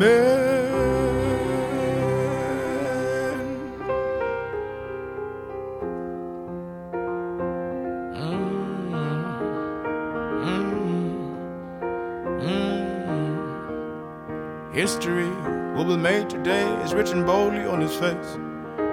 History 14.72 15.28
will 15.74 15.84
be 15.84 15.96
made 15.96 16.30
today 16.30 16.64
is 16.84 16.94
written 16.94 17.26
boldly 17.26 17.64
on 17.64 17.80
his 17.80 17.96
face. 17.96 18.38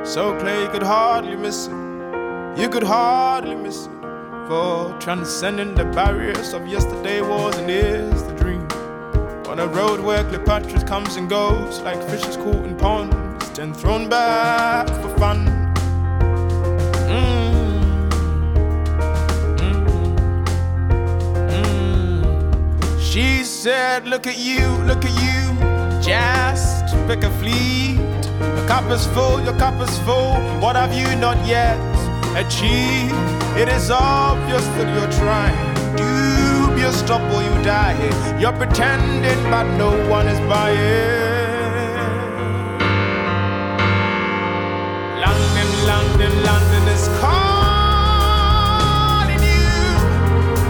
So 0.03 0.35
clear 0.39 0.63
you 0.63 0.69
could 0.69 0.81
hardly 0.81 1.35
miss 1.35 1.67
it. 1.67 2.59
You 2.59 2.69
could 2.69 2.81
hardly 2.81 3.53
miss 3.53 3.85
it 3.85 3.91
for 4.47 4.97
transcending 4.99 5.75
the 5.75 5.85
barriers 5.85 6.53
of 6.53 6.67
yesterday 6.67 7.21
was 7.21 7.55
and 7.59 7.69
is 7.69 8.23
the 8.23 8.33
dream. 8.33 8.64
On 9.55 9.61
a 9.61 9.67
road 9.67 10.01
where 10.01 10.21
Cleopatra 10.25 10.83
comes 10.83 11.15
and 11.15 11.29
goes 11.29 11.79
like 11.79 12.03
fishes 12.09 12.35
caught 12.35 12.65
in 12.65 12.75
ponds, 12.75 13.49
then 13.51 13.73
thrown 13.73 14.09
back 14.09 14.85
for 15.01 15.07
fun. 15.17 15.45
Mm. 17.07 18.09
Mm. 19.55 19.85
Mm. 21.49 23.01
She 23.01 23.45
said, 23.45 24.05
Look 24.05 24.27
at 24.27 24.37
you, 24.37 24.67
look 24.83 25.05
at 25.05 25.15
you, 25.23 26.03
just 26.03 26.93
pick 27.07 27.23
a 27.23 27.31
fleet. 27.39 27.95
Your 28.41 28.67
cup 28.67 28.91
is 28.91 29.07
full, 29.07 29.41
your 29.41 29.57
cup 29.57 29.79
is 29.81 29.97
full. 29.99 30.33
What 30.59 30.75
have 30.75 30.93
you 30.93 31.15
not 31.15 31.37
yet 31.47 31.79
achieved? 32.35 33.15
It 33.57 33.69
is 33.69 33.89
obvious 33.89 34.65
that 34.75 34.93
you're 34.93 35.13
trying. 35.13 35.75
Dubious, 35.95 36.44
stop 36.91 37.21
or 37.33 37.41
you 37.41 37.63
die. 37.63 37.95
You're 38.39 38.53
pretending, 38.53 39.41
but 39.49 39.63
no 39.77 39.91
one 40.09 40.27
is 40.27 40.39
buying. 40.41 41.25
London, 45.25 45.69
London, 45.91 46.33
London 46.43 46.87
is 46.95 47.07
calling 47.19 48.23
you. 49.51 49.69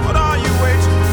What 0.05 0.15
are 0.15 0.37
you 0.37 0.51
waiting 0.63 1.05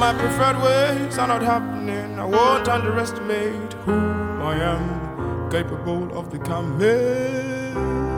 my 0.00 0.14
preferred 0.14 0.56
ways 0.62 1.18
are 1.18 1.28
not 1.28 1.42
happening, 1.42 2.18
I 2.18 2.24
won't 2.24 2.66
underestimate 2.68 3.74
who 3.84 3.92
I 3.92 4.54
am, 4.56 5.50
capable 5.50 6.18
of 6.18 6.32
becoming. 6.32 8.09